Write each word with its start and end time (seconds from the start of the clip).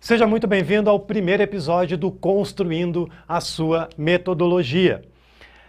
Seja 0.00 0.28
muito 0.28 0.46
bem-vindo 0.46 0.88
ao 0.88 1.00
primeiro 1.00 1.42
episódio 1.42 1.98
do 1.98 2.12
Construindo 2.12 3.10
a 3.26 3.40
Sua 3.40 3.90
Metodologia. 3.98 5.02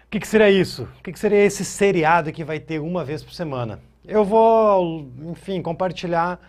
O 0.06 0.10
que, 0.12 0.20
que 0.20 0.28
seria 0.28 0.52
isso? 0.52 0.84
O 1.00 1.04
que, 1.04 1.12
que 1.12 1.20
seria 1.20 1.44
esse 1.44 1.66
seriado 1.66 2.32
que 2.32 2.44
vai 2.44 2.60
ter 2.60 2.80
uma 2.80 3.04
vez 3.04 3.24
por 3.24 3.34
semana? 3.34 3.80
Eu 4.06 4.24
vou, 4.24 5.12
enfim, 5.32 5.64
compartilhar 5.64 6.40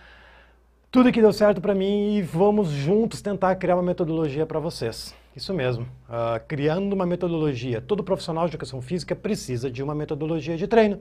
tudo 0.91 1.11
que 1.11 1.23
deu 1.23 1.33
certo 1.33 1.59
para 1.59 1.75
mim 1.75 2.17
e 2.17 2.23
vamos 2.23 2.69
juntos 2.69 3.23
tentar 3.23 3.57
criar 3.57 3.77
uma 3.77 3.83
metodologia 3.83 4.45
para 4.45 4.61
vocês. 4.61 5.15
Isso 5.35 5.55
mesmo, 5.55 5.85
uh, 5.85 6.39
criando 6.47 6.93
uma 6.93 7.07
metodologia. 7.07 7.81
Todo 7.81 8.05
profissional 8.05 8.45
de 8.45 8.51
educação 8.51 8.83
física 8.83 9.17
precisa 9.17 9.71
de 9.71 9.83
uma 9.83 9.95
metodologia 9.95 10.57
de 10.57 10.69
treino. 10.69 11.01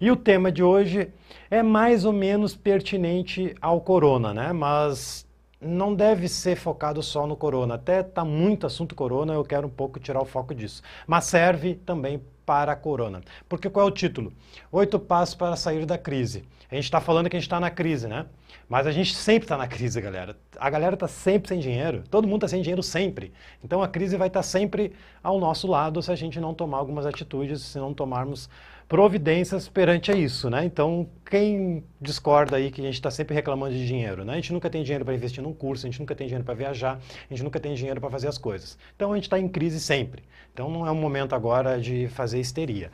E 0.00 0.10
o 0.10 0.16
tema 0.16 0.50
de 0.50 0.62
hoje 0.62 1.08
é 1.48 1.62
mais 1.62 2.04
ou 2.04 2.12
menos 2.12 2.56
pertinente 2.56 3.54
ao 3.60 3.80
corona, 3.80 4.34
né? 4.34 4.52
Mas 4.52 5.29
não 5.60 5.94
deve 5.94 6.28
ser 6.28 6.56
focado 6.56 7.02
só 7.02 7.26
no 7.26 7.36
corona. 7.36 7.74
Até 7.74 8.00
está 8.00 8.24
muito 8.24 8.66
assunto 8.66 8.94
corona, 8.94 9.34
eu 9.34 9.44
quero 9.44 9.66
um 9.66 9.70
pouco 9.70 10.00
tirar 10.00 10.20
o 10.22 10.24
foco 10.24 10.54
disso. 10.54 10.82
Mas 11.06 11.24
serve 11.24 11.74
também 11.74 12.22
para 12.46 12.72
a 12.72 12.76
corona. 12.76 13.20
Porque 13.48 13.68
qual 13.68 13.86
é 13.86 13.88
o 13.88 13.92
título? 13.92 14.32
Oito 14.72 14.98
passos 14.98 15.34
para 15.34 15.54
sair 15.54 15.84
da 15.84 15.98
crise. 15.98 16.44
A 16.70 16.74
gente 16.74 16.84
está 16.84 17.00
falando 17.00 17.28
que 17.28 17.36
a 17.36 17.38
gente 17.38 17.46
está 17.46 17.60
na 17.60 17.70
crise, 17.70 18.08
né? 18.08 18.26
Mas 18.68 18.86
a 18.86 18.92
gente 18.92 19.14
sempre 19.14 19.44
está 19.44 19.56
na 19.56 19.66
crise, 19.66 20.00
galera. 20.00 20.36
A 20.56 20.70
galera 20.70 20.94
está 20.94 21.08
sempre 21.08 21.48
sem 21.48 21.58
dinheiro. 21.58 22.04
Todo 22.08 22.26
mundo 22.26 22.44
está 22.44 22.48
sem 22.48 22.62
dinheiro 22.62 22.82
sempre. 22.82 23.32
Então 23.62 23.82
a 23.82 23.88
crise 23.88 24.16
vai 24.16 24.28
estar 24.28 24.40
tá 24.40 24.44
sempre 24.44 24.92
ao 25.22 25.38
nosso 25.38 25.66
lado 25.66 26.00
se 26.00 26.10
a 26.10 26.16
gente 26.16 26.40
não 26.40 26.54
tomar 26.54 26.78
algumas 26.78 27.06
atitudes, 27.06 27.62
se 27.62 27.78
não 27.78 27.92
tomarmos 27.92 28.48
providências 28.90 29.68
perante 29.68 30.10
a 30.10 30.16
isso, 30.16 30.50
né? 30.50 30.64
Então, 30.64 31.08
quem 31.24 31.84
discorda 32.00 32.56
aí 32.56 32.72
que 32.72 32.80
a 32.80 32.84
gente 32.84 32.94
está 32.94 33.08
sempre 33.08 33.36
reclamando 33.36 33.72
de 33.72 33.86
dinheiro, 33.86 34.24
né? 34.24 34.32
A 34.32 34.34
gente 34.34 34.52
nunca 34.52 34.68
tem 34.68 34.82
dinheiro 34.82 35.04
para 35.04 35.14
investir 35.14 35.40
num 35.40 35.54
curso, 35.54 35.86
a 35.86 35.88
gente 35.88 36.00
nunca 36.00 36.12
tem 36.12 36.26
dinheiro 36.26 36.44
para 36.44 36.54
viajar, 36.54 36.98
a 36.98 37.32
gente 37.32 37.44
nunca 37.44 37.60
tem 37.60 37.72
dinheiro 37.72 38.00
para 38.00 38.10
fazer 38.10 38.26
as 38.26 38.36
coisas. 38.36 38.76
Então, 38.96 39.12
a 39.12 39.14
gente 39.14 39.26
está 39.26 39.38
em 39.38 39.48
crise 39.48 39.78
sempre. 39.78 40.24
Então, 40.52 40.68
não 40.68 40.84
é 40.84 40.90
um 40.90 40.96
momento 40.96 41.36
agora 41.36 41.80
de 41.80 42.08
fazer 42.08 42.40
histeria. 42.40 42.90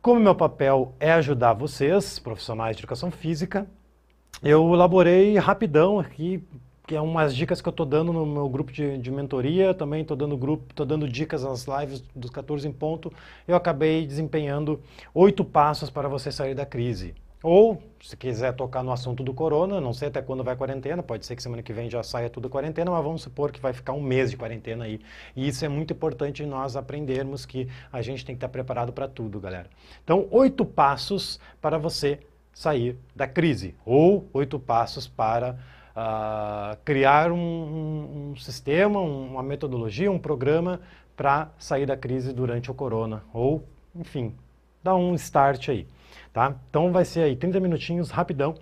Como 0.00 0.20
meu 0.20 0.36
papel 0.36 0.94
é 1.00 1.10
ajudar 1.10 1.54
vocês, 1.54 2.20
profissionais 2.20 2.76
de 2.76 2.82
educação 2.82 3.10
física, 3.10 3.66
eu 4.40 4.72
elaborei 4.72 5.36
rapidão 5.36 5.98
aqui 5.98 6.40
que 6.90 6.96
é 6.96 7.00
umas 7.00 7.36
dicas 7.36 7.62
que 7.62 7.68
eu 7.68 7.70
estou 7.70 7.86
dando 7.86 8.12
no 8.12 8.26
meu 8.26 8.48
grupo 8.48 8.72
de, 8.72 8.98
de 8.98 9.12
mentoria, 9.12 9.72
também 9.72 10.02
estou 10.02 10.16
dando 10.16 10.36
grupo, 10.36 10.64
estou 10.70 10.84
dando 10.84 11.08
dicas 11.08 11.44
nas 11.44 11.64
lives 11.64 12.02
dos 12.16 12.32
14 12.32 12.66
em 12.66 12.72
ponto. 12.72 13.12
Eu 13.46 13.54
acabei 13.54 14.04
desempenhando 14.04 14.80
oito 15.14 15.44
passos 15.44 15.88
para 15.88 16.08
você 16.08 16.32
sair 16.32 16.52
da 16.52 16.66
crise. 16.66 17.14
Ou, 17.44 17.80
se 18.02 18.16
quiser 18.16 18.54
tocar 18.54 18.82
no 18.82 18.90
assunto 18.90 19.22
do 19.22 19.32
corona, 19.32 19.80
não 19.80 19.92
sei 19.92 20.08
até 20.08 20.20
quando 20.20 20.42
vai 20.42 20.54
a 20.54 20.56
quarentena, 20.56 21.00
pode 21.00 21.24
ser 21.24 21.36
que 21.36 21.42
semana 21.44 21.62
que 21.62 21.72
vem 21.72 21.88
já 21.88 22.02
saia 22.02 22.28
tudo 22.28 22.48
a 22.48 22.50
quarentena, 22.50 22.90
mas 22.90 23.04
vamos 23.04 23.22
supor 23.22 23.52
que 23.52 23.60
vai 23.60 23.72
ficar 23.72 23.92
um 23.92 24.02
mês 24.02 24.32
de 24.32 24.36
quarentena 24.36 24.82
aí. 24.82 25.00
E 25.36 25.46
isso 25.46 25.64
é 25.64 25.68
muito 25.68 25.92
importante 25.92 26.44
nós 26.44 26.74
aprendermos 26.74 27.46
que 27.46 27.68
a 27.92 28.02
gente 28.02 28.26
tem 28.26 28.34
que 28.34 28.38
estar 28.38 28.48
preparado 28.48 28.92
para 28.92 29.06
tudo, 29.06 29.38
galera. 29.38 29.70
Então, 30.02 30.26
oito 30.32 30.64
passos 30.64 31.38
para 31.60 31.78
você 31.78 32.18
sair 32.52 32.96
da 33.14 33.28
crise, 33.28 33.76
ou 33.86 34.28
oito 34.32 34.58
passos 34.58 35.06
para 35.06 35.56
uh, 36.00 36.76
criar 36.84 37.30
um, 37.30 38.30
um, 38.30 38.36
sistema, 38.36 39.00
uma 39.00 39.42
metodologia, 39.42 40.10
um 40.10 40.18
programa 40.18 40.80
para 41.16 41.50
sair 41.58 41.86
da 41.86 41.96
crise 41.96 42.32
durante 42.32 42.70
o 42.70 42.74
corona, 42.74 43.22
ou, 43.32 43.64
enfim, 43.94 44.34
dar 44.82 44.94
um 44.94 45.14
start 45.14 45.68
aí, 45.68 45.86
tá? 46.32 46.54
Então 46.70 46.90
vai 46.90 47.04
ser 47.04 47.24
aí 47.24 47.36
30 47.36 47.60
minutinhos, 47.60 48.10
rapidão, 48.10 48.54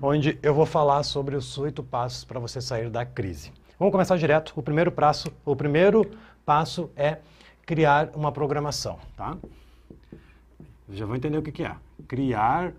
onde 0.00 0.38
eu 0.42 0.54
vou 0.54 0.64
falar 0.64 1.02
sobre 1.02 1.36
os 1.36 1.58
oito 1.58 1.82
passos 1.82 2.24
para 2.24 2.40
você 2.40 2.60
sair 2.60 2.88
da 2.88 3.04
crise. 3.04 3.52
Vamos 3.78 3.92
começar 3.92 4.16
direto. 4.16 4.52
O 4.56 4.62
primeiro 4.62 4.90
passo, 4.90 5.32
o 5.44 5.54
primeiro 5.54 6.10
passo 6.44 6.90
é 6.96 7.18
criar 7.66 8.10
uma 8.14 8.32
programação, 8.32 8.98
tá? 9.16 9.36
Já 10.88 11.06
vou 11.06 11.16
entender 11.16 11.38
o 11.38 11.42
que, 11.42 11.52
que 11.52 11.64
é. 11.64 11.76
Criar 12.08 12.72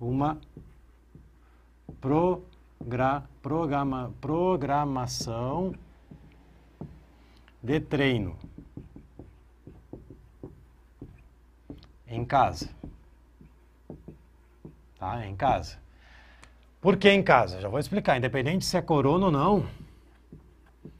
uma 0.00 0.38
pro 2.00 2.42
gra, 2.84 3.22
programa, 3.42 4.12
programação 4.20 5.74
de 7.62 7.78
treino 7.78 8.36
em 12.06 12.24
casa. 12.24 12.70
Tá? 14.98 15.26
Em 15.26 15.36
casa. 15.36 15.78
Por 16.80 16.96
que 16.96 17.10
em 17.10 17.22
casa? 17.22 17.60
Já 17.60 17.68
vou 17.68 17.78
explicar. 17.78 18.16
Independente 18.16 18.64
se 18.64 18.76
é 18.76 18.82
corona 18.82 19.26
ou 19.26 19.32
não, 19.32 19.66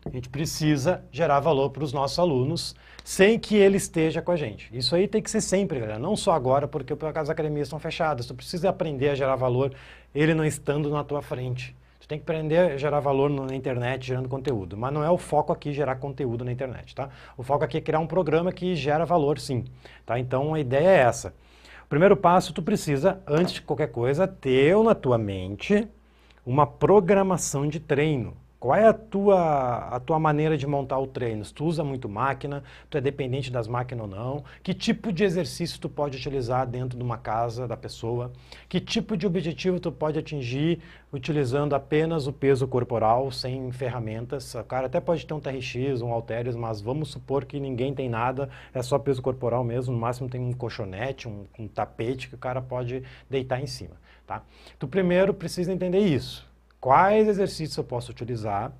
a 0.04 0.10
gente 0.10 0.28
precisa 0.28 1.04
gerar 1.10 1.40
valor 1.40 1.70
para 1.70 1.82
os 1.82 1.92
nossos 1.92 2.18
alunos 2.18 2.74
sem 3.04 3.38
que 3.38 3.56
ele 3.56 3.76
esteja 3.76 4.22
com 4.22 4.30
a 4.30 4.36
gente. 4.36 4.68
Isso 4.72 4.94
aí 4.94 5.08
tem 5.08 5.22
que 5.22 5.30
ser 5.30 5.40
sempre, 5.40 5.80
galera. 5.80 5.98
Não 5.98 6.16
só 6.16 6.32
agora, 6.32 6.68
porque 6.68 6.94
as 7.14 7.30
academias 7.30 7.66
estão 7.66 7.78
fechadas. 7.78 8.26
Tu 8.26 8.34
precisa 8.34 8.68
aprender 8.68 9.10
a 9.10 9.14
gerar 9.14 9.36
valor 9.36 9.72
ele 10.14 10.34
não 10.34 10.44
estando 10.44 10.90
na 10.90 11.04
tua 11.04 11.22
frente. 11.22 11.74
Tu 12.00 12.08
tem 12.08 12.18
que 12.18 12.22
aprender 12.22 12.58
a 12.58 12.76
gerar 12.76 13.00
valor 13.00 13.30
na 13.30 13.54
internet 13.54 14.06
gerando 14.06 14.28
conteúdo. 14.28 14.76
Mas 14.76 14.92
não 14.92 15.04
é 15.04 15.10
o 15.10 15.18
foco 15.18 15.52
aqui 15.52 15.72
gerar 15.72 15.96
conteúdo 15.96 16.44
na 16.44 16.52
internet, 16.52 16.94
tá? 16.94 17.08
O 17.36 17.42
foco 17.42 17.64
aqui 17.64 17.78
é 17.78 17.80
criar 17.80 18.00
um 18.00 18.06
programa 18.06 18.52
que 18.52 18.74
gera 18.74 19.04
valor, 19.04 19.38
sim. 19.38 19.64
Tá? 20.04 20.18
Então 20.18 20.54
a 20.54 20.60
ideia 20.60 20.88
é 20.88 20.98
essa. 20.98 21.34
O 21.84 21.88
primeiro 21.88 22.16
passo, 22.16 22.52
tu 22.52 22.62
precisa, 22.62 23.20
antes 23.26 23.54
de 23.54 23.62
qualquer 23.62 23.88
coisa, 23.88 24.26
ter 24.26 24.76
na 24.78 24.94
tua 24.94 25.18
mente 25.18 25.86
uma 26.44 26.66
programação 26.66 27.68
de 27.68 27.78
treino. 27.78 28.36
Qual 28.60 28.76
é 28.76 28.86
a 28.86 28.92
tua, 28.92 29.88
a 29.88 29.98
tua 29.98 30.18
maneira 30.18 30.54
de 30.54 30.66
montar 30.66 30.98
o 30.98 31.06
treino? 31.06 31.42
Tu 31.46 31.64
usa 31.64 31.82
muito 31.82 32.10
máquina? 32.10 32.62
Tu 32.90 32.98
é 32.98 33.00
dependente 33.00 33.50
das 33.50 33.66
máquinas 33.66 34.04
ou 34.04 34.10
não? 34.14 34.44
Que 34.62 34.74
tipo 34.74 35.10
de 35.10 35.24
exercício 35.24 35.80
tu 35.80 35.88
pode 35.88 36.18
utilizar 36.18 36.66
dentro 36.66 36.98
de 36.98 37.02
uma 37.02 37.16
casa 37.16 37.66
da 37.66 37.74
pessoa? 37.74 38.30
Que 38.68 38.78
tipo 38.78 39.16
de 39.16 39.26
objetivo 39.26 39.80
tu 39.80 39.90
pode 39.90 40.18
atingir 40.18 40.82
utilizando 41.10 41.72
apenas 41.74 42.26
o 42.26 42.34
peso 42.34 42.68
corporal, 42.68 43.32
sem 43.32 43.72
ferramentas? 43.72 44.54
O 44.54 44.62
cara 44.62 44.88
até 44.88 45.00
pode 45.00 45.24
ter 45.24 45.32
um 45.32 45.40
TRX, 45.40 46.02
um 46.02 46.12
halteres, 46.12 46.54
mas 46.54 46.82
vamos 46.82 47.10
supor 47.10 47.46
que 47.46 47.58
ninguém 47.58 47.94
tem 47.94 48.10
nada, 48.10 48.50
é 48.74 48.82
só 48.82 48.98
peso 48.98 49.22
corporal 49.22 49.64
mesmo, 49.64 49.94
no 49.94 49.98
máximo 49.98 50.28
tem 50.28 50.38
um 50.38 50.52
colchonete, 50.52 51.26
um, 51.26 51.46
um 51.58 51.66
tapete 51.66 52.28
que 52.28 52.34
o 52.34 52.38
cara 52.38 52.60
pode 52.60 53.02
deitar 53.28 53.58
em 53.58 53.66
cima, 53.66 53.96
tá? 54.26 54.42
Tu 54.78 54.86
primeiro 54.86 55.32
precisa 55.32 55.72
entender 55.72 56.00
isso 56.00 56.49
quais 56.80 57.28
exercícios 57.28 57.76
eu 57.76 57.84
posso 57.84 58.10
utilizar, 58.10 58.72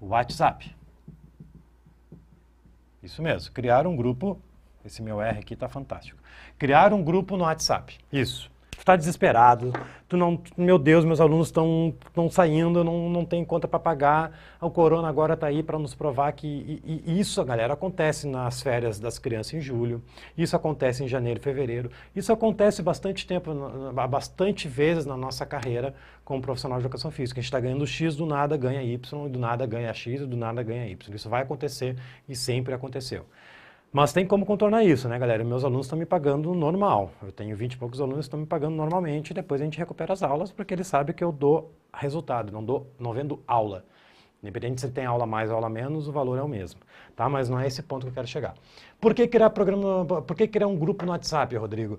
WhatsApp. 0.00 0.74
Isso 3.02 3.20
mesmo, 3.20 3.52
criar 3.52 3.84
um 3.86 3.96
grupo, 3.96 4.38
esse 4.84 5.02
meu 5.02 5.20
R 5.20 5.38
aqui 5.38 5.54
está 5.54 5.68
fantástico. 5.68 6.18
Criar 6.58 6.92
um 6.92 7.02
grupo 7.02 7.36
no 7.36 7.44
WhatsApp. 7.44 7.98
Isso. 8.12 8.50
Tu 8.72 8.78
está 8.78 8.96
desesperado, 8.96 9.72
tu 10.08 10.16
não, 10.16 10.42
meu 10.56 10.76
Deus, 10.76 11.04
meus 11.04 11.20
alunos 11.20 11.48
estão 11.48 11.94
saindo, 12.28 12.82
não, 12.82 13.08
não 13.08 13.24
tem 13.24 13.44
conta 13.44 13.68
para 13.68 13.78
pagar, 13.78 14.36
o 14.60 14.70
corona 14.70 15.08
agora 15.08 15.34
está 15.34 15.46
aí 15.46 15.62
para 15.62 15.78
nos 15.78 15.94
provar 15.94 16.32
que 16.32 16.48
e, 16.84 17.02
e 17.06 17.20
isso, 17.20 17.44
galera, 17.44 17.74
acontece 17.74 18.26
nas 18.26 18.60
férias 18.60 18.98
das 18.98 19.20
crianças 19.20 19.54
em 19.54 19.60
julho, 19.60 20.02
isso 20.36 20.56
acontece 20.56 21.04
em 21.04 21.06
janeiro, 21.06 21.38
fevereiro, 21.38 21.92
isso 22.16 22.32
acontece 22.32 22.82
bastante 22.82 23.24
tempo, 23.24 23.52
bastante 24.08 24.66
vezes 24.66 25.06
na 25.06 25.16
nossa 25.16 25.46
carreira 25.46 25.94
como 26.24 26.42
profissional 26.42 26.78
de 26.78 26.84
educação 26.84 27.10
física. 27.10 27.38
A 27.38 27.42
gente 27.42 27.48
está 27.48 27.60
ganhando 27.60 27.86
X, 27.86 28.16
do 28.16 28.26
nada 28.26 28.56
ganha 28.56 28.82
Y, 28.82 29.28
do 29.28 29.38
nada 29.38 29.64
ganha 29.64 29.92
X, 29.92 30.26
do 30.26 30.36
nada 30.36 30.60
ganha 30.62 30.88
Y. 30.88 31.14
Isso 31.14 31.28
vai 31.28 31.42
acontecer 31.42 31.96
e 32.28 32.34
sempre 32.34 32.74
aconteceu. 32.74 33.26
Mas 33.92 34.10
tem 34.10 34.26
como 34.26 34.46
contornar 34.46 34.82
isso, 34.84 35.06
né, 35.06 35.18
galera? 35.18 35.44
Meus 35.44 35.64
alunos 35.64 35.84
estão 35.84 35.98
me 35.98 36.06
pagando 36.06 36.54
normal. 36.54 37.10
Eu 37.22 37.30
tenho 37.30 37.54
20 37.54 37.74
e 37.74 37.76
poucos 37.76 38.00
alunos 38.00 38.24
estão 38.24 38.40
me 38.40 38.46
pagando 38.46 38.74
normalmente, 38.74 39.34
depois 39.34 39.60
a 39.60 39.64
gente 39.64 39.76
recupera 39.76 40.14
as 40.14 40.22
aulas, 40.22 40.50
porque 40.50 40.72
eles 40.72 40.86
sabem 40.86 41.14
que 41.14 41.22
eu 41.22 41.30
dou 41.30 41.74
resultado, 41.92 42.50
não, 42.50 42.64
dou, 42.64 42.90
não 42.98 43.12
vendo 43.12 43.42
aula. 43.46 43.84
Independente 44.42 44.80
se 44.80 44.90
tem 44.90 45.04
aula 45.04 45.26
mais 45.26 45.50
ou 45.50 45.56
aula 45.56 45.68
menos, 45.68 46.08
o 46.08 46.12
valor 46.12 46.38
é 46.38 46.42
o 46.42 46.48
mesmo. 46.48 46.80
Tá? 47.14 47.28
Mas 47.28 47.50
não 47.50 47.60
é 47.60 47.66
esse 47.66 47.82
ponto 47.82 48.06
que 48.06 48.08
eu 48.08 48.14
quero 48.14 48.26
chegar. 48.26 48.54
Por 48.98 49.12
que 49.12 49.28
criar, 49.28 49.50
programa, 49.50 50.06
por 50.22 50.34
que 50.34 50.48
criar 50.48 50.68
um 50.68 50.76
grupo 50.76 51.04
no 51.04 51.12
WhatsApp, 51.12 51.54
Rodrigo? 51.54 51.98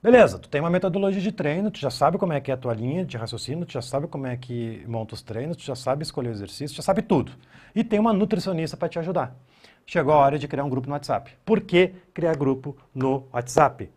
Beleza, 0.00 0.38
tu 0.38 0.48
tem 0.48 0.60
uma 0.60 0.70
metodologia 0.70 1.20
de 1.20 1.32
treino, 1.32 1.68
tu 1.68 1.80
já 1.80 1.90
sabe 1.90 2.16
como 2.16 2.32
é 2.32 2.40
que 2.40 2.52
é 2.52 2.54
a 2.54 2.56
tua 2.56 2.72
linha 2.72 3.04
de 3.04 3.16
raciocínio, 3.16 3.66
tu 3.66 3.72
já 3.72 3.82
sabe 3.82 4.06
como 4.06 4.28
é 4.28 4.36
que 4.36 4.84
monta 4.86 5.14
os 5.14 5.22
treinos, 5.22 5.56
tu 5.56 5.64
já 5.64 5.74
sabe 5.74 6.04
escolher 6.04 6.28
o 6.28 6.32
exercício, 6.32 6.74
tu 6.74 6.76
já 6.76 6.82
sabe 6.84 7.02
tudo. 7.02 7.32
E 7.74 7.82
tem 7.82 7.98
uma 7.98 8.12
nutricionista 8.12 8.76
para 8.76 8.88
te 8.88 9.00
ajudar 9.00 9.36
chegou 9.86 10.12
a 10.12 10.16
hora 10.16 10.38
de 10.38 10.48
criar 10.48 10.64
um 10.64 10.68
grupo 10.68 10.88
no 10.88 10.94
WhatsApp. 10.94 11.36
Por 11.44 11.60
que 11.60 11.94
criar 12.12 12.36
grupo 12.36 12.76
no 12.94 13.28
WhatsApp? 13.32 13.90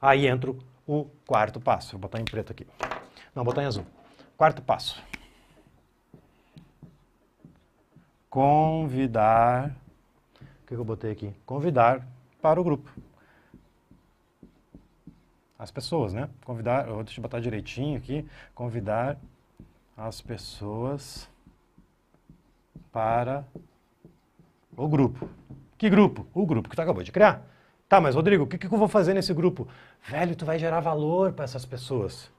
Aí 0.00 0.26
entra 0.26 0.54
o 0.86 1.06
quarto 1.26 1.58
passo. 1.58 1.92
Vou 1.92 2.00
botar 2.02 2.20
em 2.20 2.24
preto 2.24 2.52
aqui. 2.52 2.66
Não, 3.34 3.42
botar 3.42 3.62
em 3.62 3.66
azul. 3.66 3.86
Quarto 4.36 4.62
passo. 4.62 5.02
Convidar. 8.28 9.74
O 10.62 10.66
que 10.66 10.74
eu 10.74 10.84
botei 10.84 11.10
aqui? 11.10 11.34
Convidar 11.46 12.06
para 12.40 12.60
o 12.60 12.64
grupo. 12.64 12.90
As 15.58 15.70
pessoas, 15.70 16.12
né? 16.12 16.28
Convidar. 16.44 16.84
Deixa 17.02 17.18
eu 17.18 17.22
botar 17.22 17.40
direitinho 17.40 17.98
aqui. 17.98 18.26
Convidar 18.54 19.18
as 19.96 20.20
pessoas 20.20 21.28
para 22.90 23.44
o 24.84 24.88
grupo. 24.88 25.28
Que 25.76 25.90
grupo? 25.90 26.26
O 26.34 26.46
grupo 26.46 26.68
que 26.68 26.76
tu 26.76 26.82
acabou 26.82 27.02
de 27.02 27.12
criar. 27.12 27.46
Tá, 27.88 28.00
mas 28.00 28.14
Rodrigo, 28.14 28.44
o 28.44 28.46
que, 28.46 28.56
que 28.56 28.66
eu 28.66 28.78
vou 28.78 28.88
fazer 28.88 29.14
nesse 29.14 29.34
grupo? 29.34 29.68
Velho, 30.08 30.34
tu 30.36 30.44
vai 30.44 30.58
gerar 30.58 30.80
valor 30.80 31.32
para 31.32 31.44
essas 31.44 31.64
pessoas. 31.64 32.30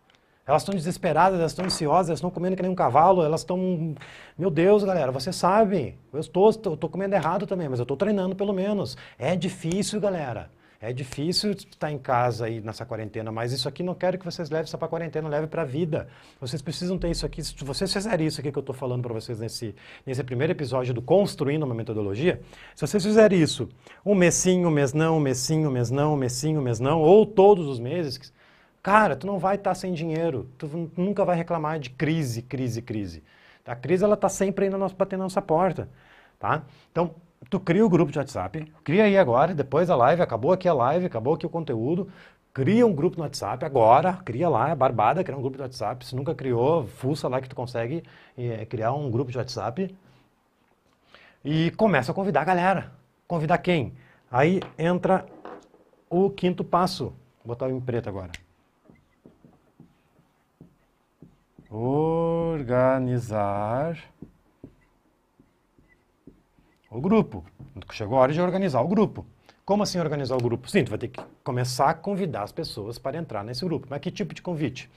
Elas 0.46 0.64
estão 0.64 0.74
desesperadas, 0.74 1.40
elas 1.40 1.52
estão 1.52 1.66
ansiosas, 1.66 2.10
elas 2.10 2.18
estão 2.18 2.32
comendo 2.32 2.56
que 2.56 2.62
nem 2.62 2.72
um 2.72 2.76
cavalo, 2.76 3.24
elas 3.24 3.42
estão. 3.42 3.96
Meu 4.38 4.50
Deus, 4.50 4.84
galera, 4.84 5.12
vocês 5.12 5.36
sabem. 5.36 6.00
Eu 6.12 6.20
estou, 6.20 6.50
estou 6.50 6.90
comendo 6.90 7.14
errado 7.14 7.46
também, 7.46 7.70
mas 7.70 7.80
eu 7.80 7.84
estou 7.84 7.96
treinando 7.96 8.36
pelo 8.36 8.54
menos. 8.54 8.98
É 9.20 9.36
difícil, 9.36 10.00
galera. 10.00 10.50
É 10.84 10.92
difícil 10.92 11.52
estar 11.52 11.92
em 11.92 12.00
casa 12.00 12.48
aí 12.48 12.60
nessa 12.60 12.84
quarentena, 12.84 13.32
mas 13.32 13.52
isso 13.52 13.70
aqui 13.70 13.84
não 13.84 13.94
quero 13.94 14.18
que 14.18 14.26
vocês 14.26 14.50
levem 14.50 14.66
só 14.66 14.80
para 14.80 14.88
quarentena, 14.88 15.30
leve 15.30 15.46
para 15.46 15.62
a 15.62 15.66
vida. 15.66 16.08
Vocês 16.40 16.60
precisam 16.60 16.98
ter 16.98 17.12
isso 17.12 17.24
aqui. 17.24 17.44
Se 17.44 17.64
vocês 17.64 17.94
fizerem 17.94 18.26
isso 18.26 18.42
aqui 18.42 18.52
que 18.52 18.58
eu 18.58 18.62
estou 18.62 18.74
falando 18.74 19.04
para 19.04 19.14
vocês 19.14 19.40
nesse, 19.40 19.76
nesse 20.04 20.24
primeiro 20.24 20.54
episódio 20.54 20.92
do 20.92 21.00
Construindo 21.00 21.62
uma 21.62 21.76
Metodologia, 21.76 22.42
se 22.74 22.88
vocês 22.88 23.04
fizerem 23.04 23.40
isso 23.40 23.70
um 24.04 24.16
mesinho, 24.16 24.70
um 24.70 24.72
mês 24.72 24.92
não, 24.92 25.18
um 25.18 25.20
mesinho, 25.20 25.70
um 25.70 25.72
mês 25.72 25.92
não, 25.92 26.16
um 26.16 26.18
mesinho, 26.18 26.60
um 26.60 26.64
mês 26.64 26.80
não, 26.80 27.00
ou 27.00 27.28
todos 27.28 27.68
os 27.68 27.80
meses, 27.80 28.34
cara, 28.82 29.16
tu 29.16 29.28
não 29.28 29.38
vai 29.38 29.58
estar 29.58 29.76
sem 29.76 29.94
dinheiro, 29.94 30.50
tu 30.58 30.92
nunca 30.98 31.24
vai 31.24 31.36
reclamar 31.36 31.78
de 31.78 31.92
crise, 31.92 32.42
crise, 32.42 32.82
crise. 32.82 33.24
A 33.68 33.76
crise 33.76 34.04
ela 34.04 34.16
está 34.16 34.28
sempre 34.28 34.66
aí 34.66 34.72
na 34.72 34.80
nossa, 34.80 34.96
batendo 34.96 35.20
na 35.20 35.26
nossa 35.26 35.44
porta, 35.44 35.88
tá? 36.40 36.64
Então, 36.92 37.14
tu 37.50 37.60
cria 37.60 37.86
o 37.86 37.90
grupo 37.90 38.12
de 38.12 38.20
WhatsApp, 38.20 38.72
cria 38.84 39.06
aí 39.06 39.18
agora, 39.18 39.54
depois 39.54 39.88
da 39.88 39.96
live, 39.96 40.22
acabou 40.22 40.52
aqui 40.52 40.68
a 40.68 40.74
live, 40.74 41.06
acabou 41.06 41.34
aqui 41.34 41.46
o 41.46 41.50
conteúdo, 41.50 42.08
cria 42.54 42.86
um 42.86 42.94
grupo 42.94 43.18
no 43.18 43.24
WhatsApp 43.24 43.66
agora, 43.66 44.14
cria 44.26 44.48
lá, 44.48 44.70
é 44.70 44.76
barbada 44.76 45.24
criar 45.24 45.38
um 45.38 45.42
grupo 45.42 45.58
de 45.58 45.64
WhatsApp, 45.64 46.06
se 46.06 46.16
nunca 46.16 46.36
criou, 46.36 46.86
fuça 46.88 47.28
lá 47.28 47.42
que 47.42 47.50
tu 47.50 47.56
consegue 47.56 48.04
é, 48.38 48.66
criar 48.66 48.94
um 48.94 49.10
grupo 49.10 49.32
de 49.32 49.38
WhatsApp 49.38 49.96
e 51.44 51.72
começa 51.72 52.12
a 52.12 52.16
convidar 52.16 52.42
a 52.42 52.46
galera. 52.46 52.92
Convidar 53.28 53.58
quem? 53.58 53.94
Aí 54.30 54.62
entra 54.78 55.26
o 56.10 56.30
quinto 56.30 56.64
passo. 56.64 57.06
Vou 57.44 57.56
botar 57.56 57.70
em 57.70 57.80
preto 57.80 58.08
agora. 58.10 58.32
Organizar 61.70 63.18
o 66.92 67.00
grupo. 67.00 67.44
Chegou 67.92 68.18
a 68.18 68.22
hora 68.22 68.34
de 68.34 68.42
organizar 68.42 68.82
o 68.82 68.88
grupo. 68.88 69.26
Como 69.64 69.82
assim 69.82 70.00
organizar 70.00 70.36
o 70.36 70.42
grupo? 70.42 70.70
Sim, 70.70 70.84
tu 70.84 70.90
vai 70.90 71.00
ter 71.00 71.08
que 71.08 71.22
começar 71.44 71.90
a 71.90 71.94
convidar 71.94 72.44
as 72.44 72.52
pessoas 72.52 73.00
para 73.00 73.18
entrar 73.18 73.44
nesse 73.44 73.64
grupo. 73.64 73.88
Mas 73.90 74.02
que 74.02 74.12
tipo 74.12 74.34
de 74.34 74.42
convite? 74.42 74.92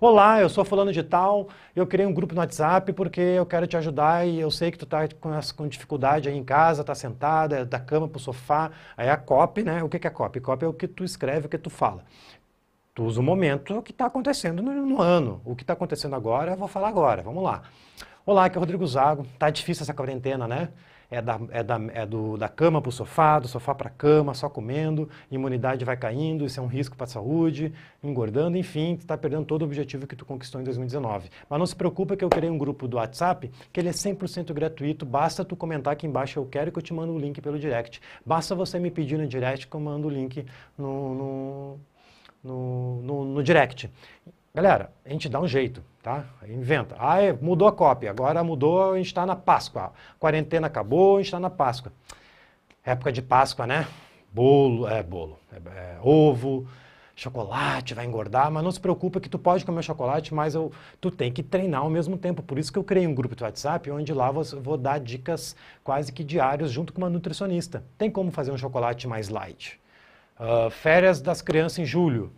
Olá, 0.00 0.40
eu 0.40 0.48
sou 0.48 0.64
fulano 0.64 0.92
de 0.92 1.02
tal, 1.02 1.48
eu 1.74 1.86
criei 1.86 2.06
um 2.06 2.12
grupo 2.12 2.34
no 2.34 2.40
WhatsApp 2.40 2.92
porque 2.94 3.20
eu 3.20 3.46
quero 3.46 3.66
te 3.66 3.76
ajudar 3.76 4.26
e 4.26 4.40
eu 4.40 4.50
sei 4.50 4.70
que 4.70 4.78
tu 4.78 4.84
está 4.84 5.06
com, 5.20 5.30
com 5.56 5.68
dificuldade 5.68 6.28
aí 6.28 6.36
em 6.36 6.42
casa, 6.42 6.80
está 6.80 6.94
sentada, 6.94 7.64
da 7.64 7.78
cama 7.78 8.08
para 8.08 8.16
o 8.16 8.20
sofá. 8.20 8.70
Aí 8.96 9.08
a 9.08 9.16
copy, 9.16 9.62
né? 9.62 9.82
O 9.82 9.88
que 9.88 10.04
é 10.06 10.10
copy? 10.10 10.40
Copy 10.40 10.64
é 10.64 10.68
o 10.68 10.72
que 10.72 10.88
tu 10.88 11.04
escreve, 11.04 11.46
o 11.46 11.48
que 11.48 11.58
tu 11.58 11.70
fala. 11.70 12.04
Tu 12.94 13.04
usa 13.04 13.20
o 13.20 13.22
momento 13.22 13.82
que 13.82 13.92
está 13.92 14.06
acontecendo 14.06 14.62
no, 14.62 14.72
no, 14.86 15.02
ano. 15.02 15.40
O 15.44 15.54
que 15.54 15.62
está 15.62 15.74
acontecendo 15.74 16.16
agora, 16.16 16.52
eu 16.52 16.56
vou 16.56 16.68
falar 16.68 16.88
agora. 16.88 17.22
Vamos 17.22 17.42
lá. 17.42 17.62
Olá, 18.24 18.46
aqui 18.46 18.56
é 18.56 18.58
o 18.58 18.60
Rodrigo 18.60 18.86
Zago. 18.86 19.26
Tá 19.38 19.50
difícil 19.50 19.82
essa 19.82 19.92
quarentena, 19.92 20.48
né? 20.48 20.70
É 21.10 21.20
da, 21.20 21.40
é 21.50 21.62
da, 21.62 21.80
é 21.92 22.06
do, 22.06 22.36
da 22.36 22.48
cama 22.48 22.80
para 22.80 22.88
o 22.88 22.92
sofá, 22.92 23.38
do 23.38 23.48
sofá 23.48 23.74
para 23.74 23.88
a 23.88 23.90
cama, 23.90 24.34
só 24.34 24.48
comendo, 24.48 25.08
imunidade 25.30 25.84
vai 25.84 25.96
caindo, 25.96 26.44
isso 26.44 26.58
é 26.58 26.62
um 26.62 26.66
risco 26.66 26.96
para 26.96 27.04
a 27.04 27.08
saúde, 27.08 27.72
engordando, 28.02 28.56
enfim, 28.56 28.94
está 28.94 29.16
perdendo 29.16 29.44
todo 29.44 29.62
o 29.62 29.64
objetivo 29.64 30.06
que 30.06 30.16
tu 30.16 30.24
conquistou 30.24 30.60
em 30.60 30.64
2019. 30.64 31.30
Mas 31.48 31.58
não 31.58 31.66
se 31.66 31.76
preocupa 31.76 32.16
que 32.16 32.24
eu 32.24 32.28
criei 32.28 32.50
um 32.50 32.58
grupo 32.58 32.88
do 32.88 32.96
WhatsApp, 32.96 33.50
que 33.72 33.80
ele 33.80 33.88
é 33.88 33.92
100% 33.92 34.52
gratuito, 34.52 35.04
basta 35.06 35.44
tu 35.44 35.56
comentar 35.56 35.92
aqui 35.92 36.06
embaixo, 36.06 36.38
eu 36.38 36.46
quero 36.46 36.72
que 36.72 36.78
eu 36.78 36.82
te 36.82 36.92
mando 36.92 37.12
o 37.12 37.18
link 37.18 37.40
pelo 37.40 37.58
direct. 37.58 38.00
Basta 38.24 38.54
você 38.54 38.78
me 38.78 38.90
pedir 38.90 39.18
no 39.18 39.26
direct 39.26 39.66
que 39.66 39.74
eu 39.74 39.80
mando 39.80 40.08
o 40.08 40.10
link 40.10 40.44
no, 40.76 41.14
no, 41.14 41.80
no, 42.42 43.02
no, 43.02 43.24
no 43.24 43.42
direct. 43.42 43.90
Galera, 44.56 44.92
a 45.04 45.08
gente 45.08 45.28
dá 45.28 45.40
um 45.40 45.48
jeito, 45.48 45.82
tá? 46.00 46.26
Inventa. 46.48 46.94
Ah, 46.96 47.20
é, 47.20 47.32
mudou 47.32 47.66
a 47.66 47.72
cópia, 47.72 48.08
agora 48.08 48.44
mudou, 48.44 48.92
a 48.92 48.96
gente 48.96 49.06
está 49.06 49.26
na 49.26 49.34
Páscoa. 49.34 49.92
Quarentena 50.16 50.68
acabou, 50.68 51.16
a 51.16 51.18
gente 51.18 51.26
está 51.26 51.40
na 51.40 51.50
Páscoa. 51.50 51.92
Época 52.84 53.10
de 53.10 53.20
Páscoa, 53.20 53.66
né? 53.66 53.84
Bolo, 54.32 54.86
é 54.86 55.02
bolo, 55.02 55.40
é, 55.52 55.56
é, 55.56 55.98
ovo, 56.00 56.68
chocolate, 57.16 57.94
vai 57.94 58.06
engordar, 58.06 58.48
mas 58.48 58.62
não 58.62 58.70
se 58.70 58.78
preocupa 58.78 59.18
que 59.18 59.28
tu 59.28 59.40
pode 59.40 59.64
comer 59.64 59.82
chocolate, 59.82 60.32
mas 60.32 60.54
eu, 60.54 60.70
tu 61.00 61.10
tem 61.10 61.32
que 61.32 61.42
treinar 61.42 61.80
ao 61.80 61.90
mesmo 61.90 62.16
tempo. 62.16 62.40
Por 62.40 62.56
isso 62.56 62.72
que 62.72 62.78
eu 62.78 62.84
criei 62.84 63.08
um 63.08 63.14
grupo 63.14 63.34
de 63.34 63.42
WhatsApp, 63.42 63.90
onde 63.90 64.12
lá 64.12 64.30
vou, 64.30 64.44
vou 64.44 64.76
dar 64.76 65.00
dicas 65.00 65.56
quase 65.82 66.12
que 66.12 66.22
diárias 66.22 66.70
junto 66.70 66.92
com 66.92 67.00
uma 67.00 67.10
nutricionista. 67.10 67.82
Tem 67.98 68.08
como 68.08 68.30
fazer 68.30 68.52
um 68.52 68.58
chocolate 68.58 69.08
mais 69.08 69.28
light. 69.28 69.80
Uh, 70.38 70.70
férias 70.70 71.20
das 71.20 71.42
crianças 71.42 71.80
em 71.80 71.84
julho 71.84 72.32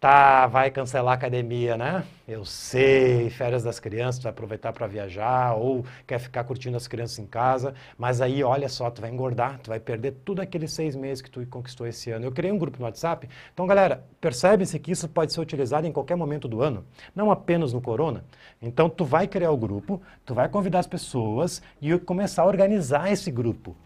Tá, 0.00 0.46
vai 0.46 0.70
cancelar 0.70 1.10
a 1.10 1.14
academia, 1.16 1.76
né? 1.76 2.04
Eu 2.26 2.44
sei, 2.44 3.28
férias 3.30 3.64
das 3.64 3.80
crianças, 3.80 4.22
vai 4.22 4.30
aproveitar 4.30 4.72
para 4.72 4.86
viajar 4.86 5.54
ou 5.54 5.84
quer 6.06 6.20
ficar 6.20 6.44
curtindo 6.44 6.76
as 6.76 6.86
crianças 6.86 7.18
em 7.18 7.26
casa, 7.26 7.74
mas 7.96 8.20
aí 8.20 8.44
olha 8.44 8.68
só, 8.68 8.92
tu 8.92 9.00
vai 9.00 9.10
engordar, 9.10 9.58
tu 9.58 9.70
vai 9.70 9.80
perder 9.80 10.12
tudo 10.24 10.40
aqueles 10.40 10.72
seis 10.72 10.94
meses 10.94 11.20
que 11.20 11.28
tu 11.28 11.44
conquistou 11.48 11.84
esse 11.84 12.12
ano. 12.12 12.24
Eu 12.24 12.30
criei 12.30 12.52
um 12.52 12.58
grupo 12.58 12.78
no 12.78 12.84
WhatsApp, 12.84 13.28
então 13.52 13.66
galera, 13.66 14.04
percebe-se 14.20 14.78
que 14.78 14.92
isso 14.92 15.08
pode 15.08 15.32
ser 15.32 15.40
utilizado 15.40 15.84
em 15.84 15.92
qualquer 15.92 16.14
momento 16.14 16.46
do 16.46 16.62
ano, 16.62 16.86
não 17.12 17.32
apenas 17.32 17.72
no 17.72 17.80
corona. 17.80 18.24
Então 18.62 18.88
tu 18.88 19.04
vai 19.04 19.26
criar 19.26 19.50
o 19.50 19.56
grupo, 19.56 20.00
tu 20.24 20.32
vai 20.32 20.48
convidar 20.48 20.78
as 20.78 20.86
pessoas 20.86 21.60
e 21.82 21.98
começar 21.98 22.42
a 22.42 22.46
organizar 22.46 23.10
esse 23.10 23.32
grupo. 23.32 23.76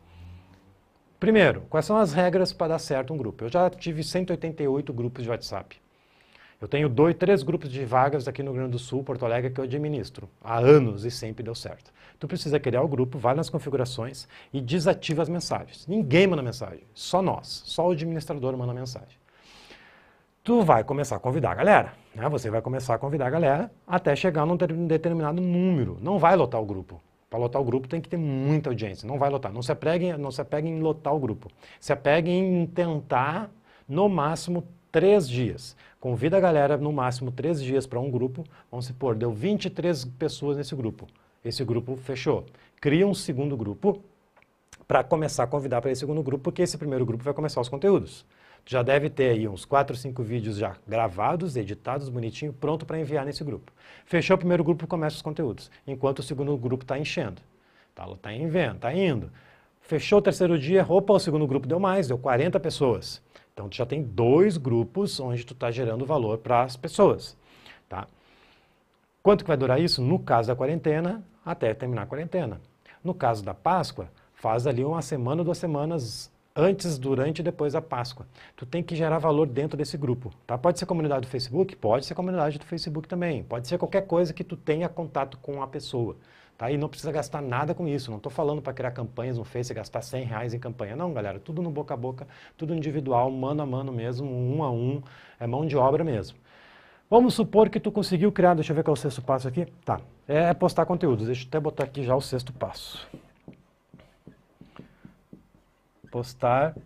Primeiro, 1.19 1.63
quais 1.71 1.87
são 1.87 1.97
as 1.97 2.13
regras 2.13 2.53
para 2.53 2.69
dar 2.69 2.79
certo 2.79 3.15
um 3.15 3.17
grupo? 3.17 3.45
Eu 3.45 3.49
já 3.49 3.71
tive 3.71 4.05
188 4.05 4.93
grupos 4.93 5.25
de 5.25 5.31
WhatsApp. 5.31 5.82
Eu 6.63 6.69
tenho 6.69 6.89
dois, 6.89 7.17
três 7.17 7.43
grupos 7.43 7.69
de 7.69 7.85
vagas 7.85 8.29
aqui 8.29 8.41
no 8.41 8.53
Rio 8.53 8.61
Grande 8.61 8.71
do 8.71 8.79
Sul, 8.79 9.03
Porto 9.03 9.27
Alegre, 9.27 9.51
que 9.51 9.59
eu 9.59 9.65
administro 9.65 10.31
há 10.41 10.59
anos 10.59 11.05
e 11.05 11.11
sempre 11.11 11.43
deu 11.43 11.57
certo. 11.57 11.93
Tu 12.21 12.29
precisa 12.29 12.61
criar 12.61 12.83
o 12.83 12.89
grupo, 12.89 13.19
vai 13.19 13.35
nas 13.35 13.51
configurações 13.51 14.29
e 14.53 14.61
desativa 14.61 15.23
as 15.23 15.29
mensagens. 15.29 15.85
Ninguém 15.89 16.25
manda 16.29 16.41
mensagem, 16.41 16.85
só 16.95 17.21
nós, 17.21 17.65
só 17.67 17.89
o 17.89 17.91
administrador 17.91 18.57
manda 18.57 18.73
mensagem. 18.73 19.19
Tu 20.45 20.63
vai 20.63 20.85
começar 20.85 21.17
a 21.17 21.19
convidar 21.19 21.51
a 21.51 21.55
galera, 21.57 21.95
né? 22.15 22.29
Você 22.29 22.49
vai 22.49 22.63
começar 22.63 22.95
a 22.95 22.99
convidar 22.99 23.27
a 23.27 23.31
galera 23.31 23.73
até 23.85 24.15
chegar 24.15 24.47
num 24.47 24.57
determinado 24.57 25.43
número. 25.43 25.99
Não 26.01 26.17
vai 26.17 26.37
lotar 26.37 26.63
o 26.63 26.65
grupo. 26.65 27.03
Para 27.29 27.41
lotar 27.41 27.61
o 27.61 27.65
grupo 27.65 27.89
tem 27.89 28.01
que 28.01 28.09
ter 28.09 28.19
muita 28.19 28.71
audiência, 28.71 29.05
não 29.09 29.19
vai 29.19 29.31
lotar. 29.31 29.53
Não 29.53 29.63
se 29.63 29.73
apegue, 29.73 30.17
não 30.17 30.31
se 30.31 30.41
apegue 30.41 30.69
em 30.69 30.79
lotar 30.79 31.13
o 31.13 31.19
grupo. 31.19 31.51
Se 31.81 31.93
apegue 31.93 32.31
em 32.31 32.67
tentar, 32.67 33.51
no 33.89 34.09
máximo, 34.09 34.63
três 34.93 35.29
dias. 35.29 35.75
Convida 35.99 36.37
a 36.37 36.41
galera 36.41 36.77
no 36.77 36.93
máximo 36.93 37.33
três 37.33 37.63
dias 37.63 37.87
para 37.87 37.99
um 37.99 38.11
grupo. 38.11 38.45
Vamos 38.71 38.87
supor, 38.87 39.17
deu 39.17 39.33
23 39.33 40.05
pessoas 40.05 40.59
nesse 40.59 40.77
grupo. 40.77 41.09
Esse 41.43 41.65
grupo 41.65 41.97
fechou. 41.97 42.45
Cria 42.81 43.07
um 43.07 43.15
segundo 43.15 43.57
grupo 43.57 44.03
para 44.87 45.03
começar 45.03 45.45
a 45.45 45.47
convidar 45.47 45.81
para 45.81 45.91
esse 45.91 46.01
segundo 46.01 46.23
grupo, 46.23 46.45
porque 46.45 46.63
esse 46.63 46.77
primeiro 46.77 47.07
grupo 47.07 47.25
vai 47.25 47.33
começar 47.33 47.61
os 47.61 47.69
conteúdos. 47.69 48.27
Já 48.65 48.83
deve 48.83 49.11
ter 49.11 49.31
aí 49.31 49.49
uns 49.49 49.65
4, 49.65 49.97
5 49.97 50.23
vídeos 50.23 50.57
já 50.57 50.77
gravados, 50.87 51.57
editados, 51.57 52.09
bonitinho, 52.09 52.53
pronto 52.53 52.87
para 52.87 53.01
enviar 53.01 53.25
nesse 53.25 53.43
grupo. 53.43 53.73
Fechou 54.05 54.37
o 54.37 54.39
primeiro 54.39 54.63
grupo, 54.63 54.87
começa 54.87 55.17
os 55.17 55.23
conteúdos, 55.23 55.71
enquanto 55.87 56.21
o 56.21 56.23
segundo 56.23 56.57
grupo 56.57 56.85
está 56.85 56.99
enchendo. 56.99 57.41
Está 57.91 58.07
tá 58.17 58.33
envendo, 58.33 58.77
está 58.77 58.95
indo. 58.95 59.31
Fechou 59.81 60.21
o 60.21 60.23
terceiro 60.23 60.59
dia, 60.59 60.87
opa, 60.89 61.13
o 61.13 61.19
segundo 61.19 61.47
grupo 61.47 61.67
deu 61.67 61.81
mais, 61.81 62.07
deu 62.07 62.17
40 62.17 62.61
pessoas. 62.61 63.21
Então, 63.53 63.69
tu 63.69 63.77
já 63.77 63.85
tem 63.85 64.03
dois 64.03 64.57
grupos 64.57 65.21
onde 65.21 65.45
tu 65.45 65.53
está 65.53 65.71
gerando 65.71 66.07
valor 66.07 66.39
para 66.39 66.63
as 66.63 66.77
pessoas. 66.77 67.37
Tá? 67.89 68.07
Quanto 69.23 69.45
que 69.45 69.49
vai 69.49 69.57
durar 69.57 69.81
isso? 69.81 70.03
No 70.03 70.19
caso 70.19 70.49
da 70.49 70.57
quarentena, 70.57 71.23
até 71.45 71.75
terminar 71.75 72.03
a 72.03 72.07
quarentena. 72.07 72.61
No 73.05 73.13
caso 73.15 73.45
da 73.45 73.53
Páscoa, 73.53 74.09
faz 74.35 74.67
ali 74.67 74.85
uma 74.85 75.03
semana, 75.03 75.45
duas 75.45 75.59
semanas 75.59 76.33
antes, 76.55 76.99
durante 76.99 77.41
e 77.41 77.43
depois 77.43 77.73
da 77.73 77.83
Páscoa. 77.83 78.27
Tu 78.57 78.65
tem 78.67 78.83
que 78.83 78.95
gerar 78.95 79.19
valor 79.19 79.47
dentro 79.47 79.77
desse 79.77 79.97
grupo. 79.97 80.33
Tá? 80.47 80.57
Pode 80.57 80.79
ser 80.79 80.87
comunidade 80.87 81.23
do 81.23 81.31
Facebook? 81.31 81.77
Pode 81.77 82.07
ser 82.07 82.15
comunidade 82.15 82.59
do 82.59 82.65
Facebook 82.65 83.09
também. 83.09 83.43
Pode 83.43 83.69
ser 83.69 83.79
qualquer 83.79 84.07
coisa 84.07 84.33
que 84.33 84.45
tu 84.45 84.57
tenha 84.57 84.89
contato 84.89 85.39
com 85.39 85.63
a 85.63 85.67
pessoa. 85.67 86.17
Tá? 86.63 86.71
E 86.71 86.79
não 86.79 86.89
precisa 86.89 87.11
gastar 87.11 87.43
nada 87.43 87.75
com 87.75 87.89
isso. 87.89 88.09
Não 88.09 88.19
estou 88.19 88.31
falando 88.31 88.63
para 88.63 88.73
criar 88.73 88.93
campanhas 88.93 89.37
no 89.37 89.43
Face 89.43 89.73
e 89.73 89.75
gastar 89.75 90.01
100 90.01 90.25
reais 90.27 90.55
em 90.55 90.61
campanha. 90.61 90.95
Não, 90.95 91.13
galera. 91.13 91.41
Tudo 91.41 91.61
no 91.61 91.73
boca 91.73 91.93
a 91.93 91.97
boca, 91.97 92.25
tudo 92.57 92.73
individual, 92.73 93.29
mano 93.33 93.65
a 93.65 93.67
mano 93.67 93.91
mesmo, 93.91 94.31
um 94.31 94.63
a 94.63 94.71
um. 94.71 95.03
É 95.41 95.47
mão 95.49 95.67
de 95.67 95.77
obra 95.77 96.05
mesmo. 96.05 96.39
Vamos 97.11 97.35
supor 97.35 97.69
que 97.69 97.81
tu 97.81 97.91
conseguiu 97.91 98.31
criar, 98.31 98.55
deixa 98.55 98.71
eu 98.71 98.77
ver 98.77 98.85
qual 98.85 98.95
é 98.95 98.97
o 98.97 99.01
sexto 99.01 99.21
passo 99.21 99.49
aqui. 99.49 99.67
Tá, 99.85 100.01
é 100.29 100.55
postar 100.55 100.87
conteúdos. 100.87 101.27
Deixa 101.27 101.43
eu 101.43 101.49
até 101.49 101.59
botar 101.59 101.83
aqui 101.83 102.05
já 102.05 102.15
o 102.15 102.21
sexto 102.21 102.53
passo. 102.53 103.09
Postar 106.13 106.77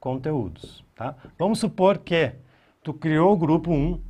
conteúdos, 0.00 0.84
tá? 0.96 1.14
Vamos 1.38 1.60
supor 1.60 1.98
que 1.98 2.32
tu 2.82 2.92
criou 2.92 3.32
o 3.32 3.36
grupo 3.36 3.70
1 3.70 4.00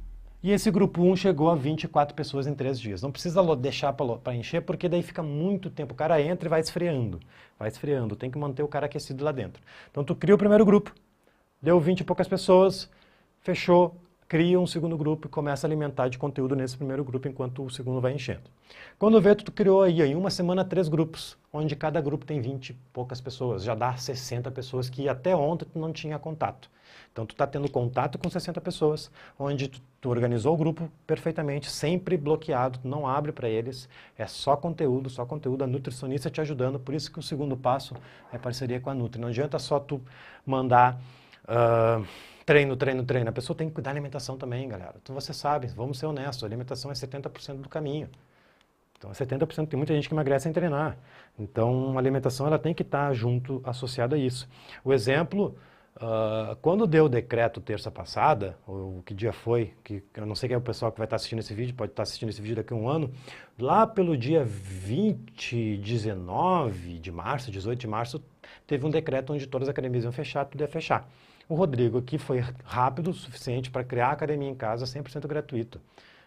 e 0.47 0.53
esse 0.53 0.71
grupo 0.71 1.03
1 1.03 1.17
chegou 1.17 1.51
a 1.51 1.57
24 1.57 2.15
pessoas 2.15 2.47
em 2.47 2.55
3 2.55 2.79
dias. 2.79 3.03
Não 3.03 3.11
precisa 3.11 3.43
deixar 3.57 3.93
para 3.93 4.33
encher, 4.33 4.63
porque 4.63 4.89
daí 4.89 5.03
fica 5.03 5.21
muito 5.21 5.69
tempo. 5.69 5.93
O 5.93 5.97
cara 5.97 6.23
entra 6.23 6.47
e 6.47 6.51
vai 6.51 6.61
esfriando. 6.61 7.19
Vai 7.59 7.67
esfriando. 7.67 8.15
Tem 8.15 8.31
que 8.31 8.39
manter 8.39 8.63
o 8.63 8.69
cara 8.69 8.87
aquecido 8.87 9.25
lá 9.25 9.33
dentro. 9.33 9.61
Então, 9.91 10.05
tu 10.05 10.15
cria 10.15 10.37
o 10.37 10.39
primeiro 10.39 10.65
grupo, 10.65 10.95
deu 11.61 11.81
20 11.81 11.99
e 11.99 12.05
poucas 12.05 12.29
pessoas, 12.29 12.89
fechou, 13.41 13.97
cria 14.29 14.59
um 14.59 14.67
segundo 14.67 14.97
grupo 14.97 15.27
e 15.27 15.31
começa 15.31 15.67
a 15.67 15.69
alimentar 15.69 16.09
de 16.09 16.19
conteúdo 16.19 16.57
nesse 16.57 16.77
primeiro 16.77 17.05
grupo 17.05 17.29
enquanto 17.29 17.65
o 17.65 17.71
segundo 17.71 18.01
vai 18.01 18.13
enchendo. 18.13 18.51
Quando 18.99 19.21
vê, 19.21 19.35
tu 19.35 19.53
criou 19.53 19.83
aí 19.83 20.03
em 20.03 20.15
uma 20.15 20.31
semana 20.31 20.65
três 20.65 20.89
grupos, 20.89 21.37
onde 21.53 21.77
cada 21.77 22.01
grupo 22.01 22.25
tem 22.25 22.41
20 22.41 22.71
e 22.71 22.77
poucas 22.93 23.21
pessoas. 23.21 23.63
Já 23.63 23.75
dá 23.75 23.97
60 23.97 24.51
pessoas 24.51 24.89
que 24.89 25.09
até 25.09 25.35
ontem 25.37 25.67
tu 25.73 25.79
não 25.79 25.93
tinha 25.93 26.19
contato. 26.19 26.69
Então, 27.13 27.25
tu 27.25 27.33
está 27.33 27.47
tendo 27.47 27.71
contato 27.71 28.19
com 28.19 28.29
60 28.29 28.61
pessoas, 28.61 29.11
onde 29.39 29.69
tu, 29.69 29.81
tu, 30.01 30.11
organizou 30.11 30.55
o 30.55 30.57
grupo 30.57 30.91
perfeitamente, 31.07 31.71
sempre 31.71 32.17
bloqueado, 32.17 32.79
não 32.85 33.07
abre 33.07 33.33
para 33.33 33.49
eles, 33.49 33.89
é 34.19 34.27
só 34.27 34.55
conteúdo, 34.55 35.09
só 35.09 35.25
conteúdo, 35.25 35.65
a 35.65 35.67
nutricionista 35.67 36.29
te 36.29 36.43
ajudando, 36.43 36.79
por 36.79 36.95
isso 36.95 37.11
que 37.11 37.19
o 37.19 37.23
segundo 37.23 37.57
passo 37.57 37.95
é 38.31 38.37
parceria 38.37 38.81
com 38.81 38.91
a 38.91 38.95
Nutri. 38.95 39.21
Não 39.21 39.29
adianta 39.29 39.59
só 39.59 39.81
tu 39.81 40.01
mandar 40.45 41.01
uh, 41.45 42.07
treino, 42.47 42.77
treino, 42.77 43.05
treino, 43.05 43.29
a 43.29 43.33
pessoa 43.33 43.57
tem 43.57 43.69
que 43.69 43.75
cuidar 43.75 43.91
da 43.91 43.95
alimentação 43.95 44.39
também, 44.39 44.69
galera. 44.69 44.95
Então, 45.03 45.15
você 45.15 45.35
sabe, 45.35 45.67
vamos 45.67 45.99
ser 45.99 46.07
honestos, 46.07 46.45
a 46.45 46.47
alimentação 46.47 46.91
é 46.91 46.95
70% 46.95 47.57
do 47.57 47.69
caminho. 47.69 48.09
Então, 48.97 49.11
70% 49.11 49.69
tem 49.69 49.77
muita 49.77 49.93
gente 49.93 50.09
que 50.09 50.15
emagrece 50.15 50.45
sem 50.45 50.53
treinar. 50.53 50.97
Então, 51.39 51.97
a 51.97 51.99
alimentação 51.99 52.47
ela 52.47 52.59
tem 52.59 52.73
que 52.73 52.83
estar 52.83 53.09
tá 53.09 53.13
junto, 53.13 53.61
associada 53.65 54.17
a 54.17 54.19
isso. 54.19 54.49
O 54.85 54.93
exemplo 54.93 55.57
Uh, 55.97 56.55
quando 56.57 56.87
deu 56.87 57.07
o 57.07 57.09
decreto 57.09 57.59
terça 57.59 57.91
passada, 57.91 58.59
ou 58.67 59.03
que 59.03 59.15
dia 59.15 59.33
foi, 59.33 59.73
que 59.83 60.03
eu 60.15 60.27
não 60.27 60.35
sei 60.35 60.47
quem 60.47 60.55
é 60.55 60.59
o 60.59 60.61
pessoal 60.61 60.93
que 60.93 60.99
vai 60.99 61.07
estar 61.07 61.17
assistindo 61.17 61.39
esse 61.39 61.55
vídeo, 61.55 61.75
pode 61.75 61.93
estar 61.93 62.03
assistindo 62.03 62.29
esse 62.29 62.39
vídeo 62.39 62.57
daqui 62.57 62.75
a 62.75 62.77
um 62.77 62.87
ano, 62.87 63.11
lá 63.59 63.87
pelo 63.87 64.15
dia 64.15 64.45
20, 64.45 65.79
19 65.79 66.99
de 66.99 67.11
março, 67.11 67.51
18 67.51 67.81
de 67.81 67.87
março, 67.87 68.23
teve 68.67 68.85
um 68.85 68.91
decreto 68.91 69.33
onde 69.33 69.47
todas 69.47 69.69
as 69.69 69.73
academias 69.73 70.05
iam 70.05 70.13
fechar, 70.13 70.45
tudo 70.45 70.61
ia 70.61 70.69
fechar. 70.69 71.09
O 71.49 71.55
Rodrigo 71.55 71.99
aqui 71.99 72.19
foi 72.19 72.45
rápido 72.65 73.11
o 73.11 73.15
suficiente 73.15 73.71
para 73.71 73.85
criar 73.85 74.09
a 74.09 74.13
academia 74.13 74.51
em 74.51 74.55
casa 74.55 74.85
100% 74.85 75.27
gratuito. 75.29 75.81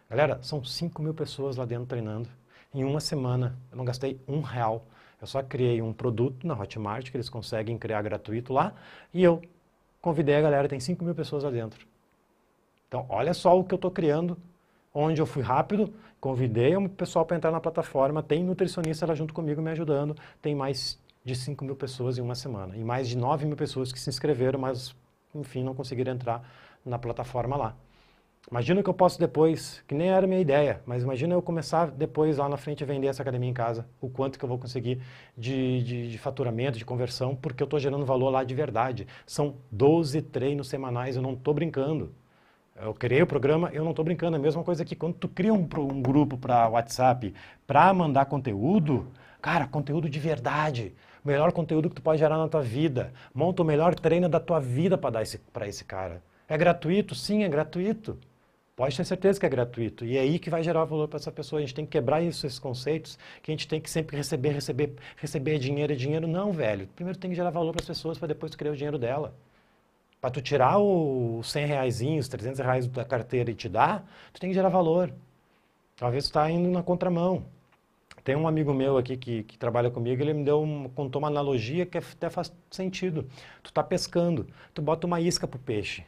Galera, 0.09 0.39
são 0.41 0.63
5 0.63 1.01
mil 1.01 1.13
pessoas 1.13 1.57
lá 1.57 1.65
dentro 1.65 1.85
treinando. 1.85 2.29
Em 2.73 2.85
uma 2.85 3.01
semana, 3.01 3.57
eu 3.69 3.77
não 3.77 3.83
gastei 3.83 4.19
um 4.27 4.39
real. 4.39 4.85
Eu 5.19 5.27
só 5.27 5.43
criei 5.43 5.81
um 5.81 5.91
produto 5.91 6.47
na 6.47 6.57
Hotmart 6.57 7.11
que 7.11 7.17
eles 7.17 7.27
conseguem 7.27 7.77
criar 7.77 8.01
gratuito 8.01 8.53
lá 8.53 8.73
e 9.13 9.21
eu 9.21 9.41
convidei 10.01 10.35
a 10.35 10.41
galera, 10.41 10.69
tem 10.69 10.79
5 10.79 11.03
mil 11.03 11.13
pessoas 11.13 11.43
lá 11.43 11.49
dentro. 11.49 11.85
Então, 12.88 13.05
olha 13.09 13.33
só 13.33 13.59
o 13.59 13.63
que 13.63 13.73
eu 13.73 13.77
estou 13.77 13.91
criando, 13.91 14.38
onde 14.93 15.21
eu 15.21 15.25
fui 15.25 15.43
rápido, 15.43 15.93
convidei 16.21 16.75
o 16.77 16.88
pessoal 16.88 17.25
para 17.25 17.35
entrar 17.35 17.51
na 17.51 17.59
plataforma, 17.59 18.23
tem 18.23 18.43
nutricionista 18.43 19.05
lá 19.05 19.13
junto 19.13 19.33
comigo 19.33 19.61
me 19.61 19.71
ajudando, 19.71 20.15
tem 20.41 20.55
mais 20.55 20.97
de 21.23 21.35
5 21.35 21.63
mil 21.65 21.75
pessoas 21.75 22.17
em 22.17 22.21
uma 22.21 22.35
semana, 22.35 22.75
e 22.77 22.83
mais 22.83 23.07
de 23.07 23.17
9 23.17 23.45
mil 23.45 23.57
pessoas 23.57 23.91
que 23.91 23.99
se 23.99 24.09
inscreveram, 24.09 24.57
mas, 24.57 24.95
enfim, 25.33 25.63
não 25.63 25.74
conseguiram 25.74 26.13
entrar 26.13 26.43
na 26.86 26.98
plataforma 26.98 27.55
lá. 27.55 27.75
Imagina 28.50 28.81
que 28.81 28.89
eu 28.89 28.93
posso 28.93 29.19
depois, 29.19 29.83
que 29.88 29.93
nem 29.93 30.09
era 30.09 30.25
minha 30.25 30.39
ideia, 30.39 30.81
mas 30.86 31.03
imagina 31.03 31.36
eu 31.36 31.41
começar 31.41 31.91
depois 31.91 32.38
lá 32.38 32.50
na 32.50 32.57
frente 32.57 32.83
a 32.83 32.88
vender 32.88 33.07
essa 33.07 33.21
academia 33.21 33.50
em 33.50 33.53
casa, 33.53 33.88
o 34.01 34.09
quanto 34.09 34.39
que 34.39 34.45
eu 34.45 34.50
vou 34.50 34.57
conseguir 34.57 35.01
de, 35.38 35.83
de, 35.83 36.09
de 36.09 36.17
faturamento, 36.17 36.77
de 36.77 36.86
conversão, 36.86 37.36
porque 37.36 37.62
eu 37.62 37.65
estou 37.65 37.79
gerando 37.79 38.05
valor 38.05 38.31
lá 38.31 38.43
de 38.43 38.55
verdade. 38.55 39.07
São 39.25 39.55
12 39.71 40.24
treinos 40.24 40.67
semanais, 40.67 41.15
eu 41.15 41.21
não 41.21 41.33
estou 41.33 41.53
brincando. 41.53 42.12
Eu 42.81 42.93
criei 42.93 43.21
o 43.21 43.27
programa, 43.27 43.69
eu 43.74 43.83
não 43.83 43.91
estou 43.91 44.05
brincando. 44.05 44.38
É 44.38 44.39
a 44.39 44.41
mesma 44.41 44.63
coisa 44.63 44.83
que 44.86 44.95
quando 44.95 45.15
tu 45.15 45.27
cria 45.27 45.53
um, 45.53 45.67
um 45.77 46.01
grupo 46.01 46.38
para 46.38 46.69
WhatsApp 46.69 47.33
para 47.67 47.93
mandar 47.93 48.25
conteúdo, 48.25 49.12
cara, 49.41 49.67
conteúdo 49.67 50.09
de 50.09 50.17
verdade. 50.17 50.95
O 51.23 51.27
melhor 51.27 51.51
conteúdo 51.51 51.89
que 51.89 51.95
tu 51.95 52.01
pode 52.01 52.19
gerar 52.19 52.38
na 52.38 52.47
tua 52.47 52.61
vida. 52.61 53.11
Monta 53.33 53.61
o 53.61 53.65
melhor 53.65 53.95
treino 53.95 54.29
da 54.29 54.39
tua 54.39 54.59
vida 54.59 54.97
para 54.97 55.21
dar 55.21 55.23
para 55.51 55.67
esse 55.67 55.83
cara. 55.83 56.21
É 56.47 56.57
gratuito? 56.57 57.13
Sim, 57.13 57.43
é 57.43 57.49
gratuito. 57.49 58.17
Pode 58.75 58.95
ter 58.95 59.03
certeza 59.03 59.38
que 59.38 59.45
é 59.45 59.49
gratuito. 59.49 60.05
E 60.05 60.15
é 60.15 60.21
aí 60.21 60.39
que 60.39 60.49
vai 60.49 60.63
gerar 60.63 60.85
valor 60.85 61.07
para 61.09 61.17
essa 61.17 61.31
pessoa. 61.31 61.59
A 61.59 61.61
gente 61.61 61.75
tem 61.75 61.85
que 61.85 61.91
quebrar 61.91 62.21
isso, 62.21 62.47
esses 62.47 62.57
conceitos, 62.57 63.19
que 63.43 63.51
a 63.51 63.53
gente 63.53 63.67
tem 63.67 63.81
que 63.81 63.89
sempre 63.89 64.15
receber, 64.15 64.51
receber, 64.51 64.95
receber 65.17 65.59
dinheiro 65.59 65.91
e 65.91 65.97
dinheiro. 65.97 66.25
Não, 66.25 66.53
velho. 66.53 66.88
Primeiro 66.95 67.19
tem 67.19 67.29
que 67.29 67.35
gerar 67.35 67.49
valor 67.49 67.73
para 67.73 67.81
as 67.81 67.88
pessoas 67.88 68.17
para 68.17 68.29
depois 68.29 68.51
tu 68.51 68.57
criar 68.57 68.71
o 68.71 68.77
dinheiro 68.77 68.97
dela. 68.97 69.35
Para 70.21 70.29
tu 70.31 70.41
tirar 70.41 70.79
os 70.79 71.51
100 71.51 71.65
reais, 71.65 72.01
os 72.01 72.29
300 72.29 72.59
reais 72.59 72.88
da 72.88 73.03
carteira 73.03 73.51
e 73.51 73.53
te 73.53 73.67
dar, 73.67 74.09
tu 74.33 74.39
tem 74.39 74.49
que 74.49 74.53
gerar 74.53 74.69
valor. 74.69 75.13
Talvez 75.97 76.23
tu 76.23 76.27
está 76.27 76.49
indo 76.49 76.69
na 76.69 76.81
contramão. 76.81 77.45
Tem 78.29 78.36
um 78.36 78.48
amigo 78.48 78.71
meu 78.75 78.95
aqui 78.95 79.17
que, 79.17 79.41
que 79.41 79.57
trabalha 79.57 79.89
comigo, 79.89 80.21
ele 80.21 80.36
me 80.36 80.43
deu 80.43 80.62
um, 80.62 80.88
contou 80.89 81.19
uma 81.19 81.29
analogia 81.29 81.83
que 81.83 81.98
até 81.98 82.29
faz 82.29 82.53
sentido. 82.69 83.24
Tu 83.63 83.71
está 83.71 83.81
pescando, 83.81 84.45
tu 84.71 84.83
bota 84.83 85.07
uma 85.07 85.19
isca 85.19 85.48
para 85.48 85.57
o 85.57 85.59
peixe. 85.59 86.05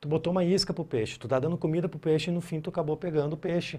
Tu 0.00 0.08
botou 0.08 0.32
uma 0.32 0.42
isca 0.42 0.74
pro 0.74 0.84
peixe, 0.84 1.16
tu 1.16 1.28
tá 1.28 1.38
dando 1.38 1.56
comida 1.56 1.88
pro 1.88 2.00
peixe 2.00 2.32
e 2.32 2.34
no 2.34 2.40
fim 2.40 2.60
tu 2.60 2.68
acabou 2.68 2.96
pegando 2.96 3.34
o 3.34 3.36
peixe. 3.36 3.78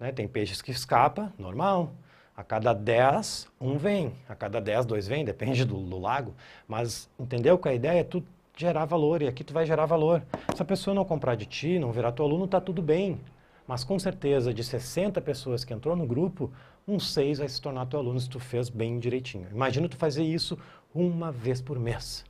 Né? 0.00 0.10
Tem 0.10 0.26
peixes 0.26 0.62
que 0.62 0.70
escapa, 0.70 1.30
normal. 1.38 1.92
A 2.34 2.42
cada 2.42 2.72
10, 2.72 3.46
um 3.60 3.76
vem. 3.76 4.14
A 4.26 4.34
cada 4.34 4.58
10, 4.58 4.86
dois 4.86 5.06
vem, 5.06 5.22
depende 5.22 5.66
do, 5.66 5.82
do 5.82 5.98
lago. 5.98 6.34
Mas 6.66 7.10
entendeu 7.20 7.58
que 7.58 7.68
a 7.68 7.74
ideia 7.74 8.00
é 8.00 8.04
tu 8.04 8.24
gerar 8.56 8.86
valor 8.86 9.20
e 9.20 9.28
aqui 9.28 9.44
tu 9.44 9.52
vai 9.52 9.66
gerar 9.66 9.84
valor. 9.84 10.22
Se 10.56 10.62
a 10.62 10.64
pessoa 10.64 10.94
não 10.94 11.04
comprar 11.04 11.34
de 11.34 11.44
ti, 11.44 11.78
não 11.78 11.92
virar 11.92 12.12
teu 12.12 12.24
aluno, 12.24 12.48
tá 12.48 12.58
tudo 12.58 12.80
bem. 12.80 13.20
Mas 13.66 13.84
com 13.84 13.98
certeza, 13.98 14.52
de 14.52 14.62
60 14.62 15.20
pessoas 15.20 15.64
que 15.64 15.72
entrou 15.72 15.94
no 15.94 16.06
grupo, 16.06 16.50
uns 16.86 17.12
6 17.12 17.38
vai 17.38 17.48
se 17.48 17.60
tornar 17.60 17.86
teu 17.86 17.98
aluno 17.98 18.18
se 18.18 18.28
tu 18.28 18.40
fez 18.40 18.68
bem 18.68 18.98
direitinho. 18.98 19.46
Imagina 19.50 19.88
tu 19.88 19.96
fazer 19.96 20.24
isso 20.24 20.58
uma 20.94 21.30
vez 21.30 21.60
por 21.60 21.78
mês. 21.78 22.24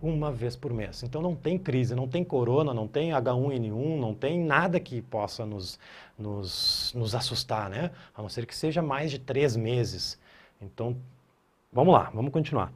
Uma 0.00 0.30
vez 0.30 0.54
por 0.54 0.72
mês. 0.72 1.02
Então 1.02 1.22
não 1.22 1.34
tem 1.34 1.58
crise, 1.58 1.94
não 1.94 2.06
tem 2.06 2.22
corona, 2.22 2.74
não 2.74 2.86
tem 2.86 3.10
H1N1, 3.10 3.98
não 3.98 4.14
tem 4.14 4.38
nada 4.38 4.78
que 4.78 5.00
possa 5.00 5.46
nos, 5.46 5.78
nos, 6.18 6.92
nos 6.94 7.14
assustar, 7.14 7.70
né? 7.70 7.90
A 8.14 8.20
não 8.20 8.28
ser 8.28 8.44
que 8.44 8.54
seja 8.54 8.82
mais 8.82 9.10
de 9.10 9.18
três 9.18 9.56
meses. 9.56 10.18
Então, 10.60 10.96
vamos 11.72 11.94
lá, 11.94 12.10
vamos 12.12 12.30
continuar. 12.30 12.70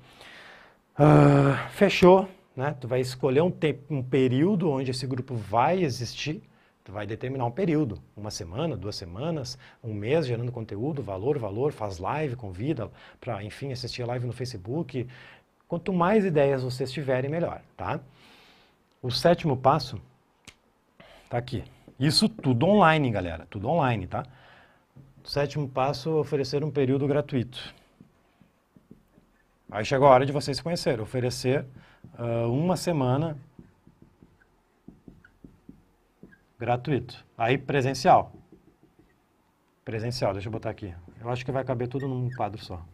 Uh, 0.98 1.70
fechou, 1.72 2.26
né? 2.56 2.74
Tu 2.80 2.88
vai 2.88 3.00
escolher 3.00 3.42
um, 3.42 3.50
tempo, 3.50 3.94
um 3.94 4.02
período 4.02 4.70
onde 4.70 4.90
esse 4.90 5.06
grupo 5.06 5.34
vai 5.34 5.82
existir 5.82 6.42
Vai 6.88 7.06
determinar 7.06 7.44
um 7.44 7.50
período, 7.50 8.00
uma 8.16 8.30
semana, 8.30 8.76
duas 8.76 8.96
semanas, 8.96 9.56
um 9.82 9.94
mês 9.94 10.26
gerando 10.26 10.50
conteúdo, 10.50 11.02
valor, 11.02 11.38
valor, 11.38 11.72
faz 11.72 11.98
live, 11.98 12.34
convida 12.34 12.90
para, 13.20 13.44
enfim, 13.44 13.70
assistir 13.70 14.02
a 14.02 14.06
live 14.06 14.26
no 14.26 14.32
Facebook. 14.32 15.06
Quanto 15.68 15.92
mais 15.92 16.24
ideias 16.24 16.64
vocês 16.64 16.90
tiverem, 16.90 17.30
melhor, 17.30 17.62
tá? 17.76 18.00
O 19.00 19.10
sétimo 19.10 19.56
passo 19.56 20.00
tá 21.28 21.38
aqui. 21.38 21.62
Isso 21.98 22.28
tudo 22.28 22.66
online, 22.66 23.10
galera, 23.10 23.46
tudo 23.48 23.68
online, 23.68 24.06
tá? 24.06 24.26
O 25.22 25.28
sétimo 25.28 25.68
passo, 25.68 26.10
oferecer 26.18 26.64
um 26.64 26.70
período 26.70 27.06
gratuito. 27.06 27.74
Aí 29.70 29.84
chegou 29.84 30.08
a 30.08 30.10
hora 30.10 30.26
de 30.26 30.32
vocês 30.32 30.56
se 30.56 30.62
conhecerem, 30.62 31.00
oferecer 31.00 31.64
uh, 32.18 32.50
uma 32.50 32.76
semana 32.76 33.36
gratuito. 36.60 37.24
Aí 37.38 37.56
presencial. 37.56 38.32
Presencial, 39.82 40.34
deixa 40.34 40.48
eu 40.48 40.52
botar 40.52 40.68
aqui. 40.68 40.94
Eu 41.18 41.30
acho 41.30 41.44
que 41.44 41.50
vai 41.50 41.64
caber 41.64 41.88
tudo 41.88 42.06
num 42.06 42.28
quadro 42.36 42.62
só. 42.62 42.84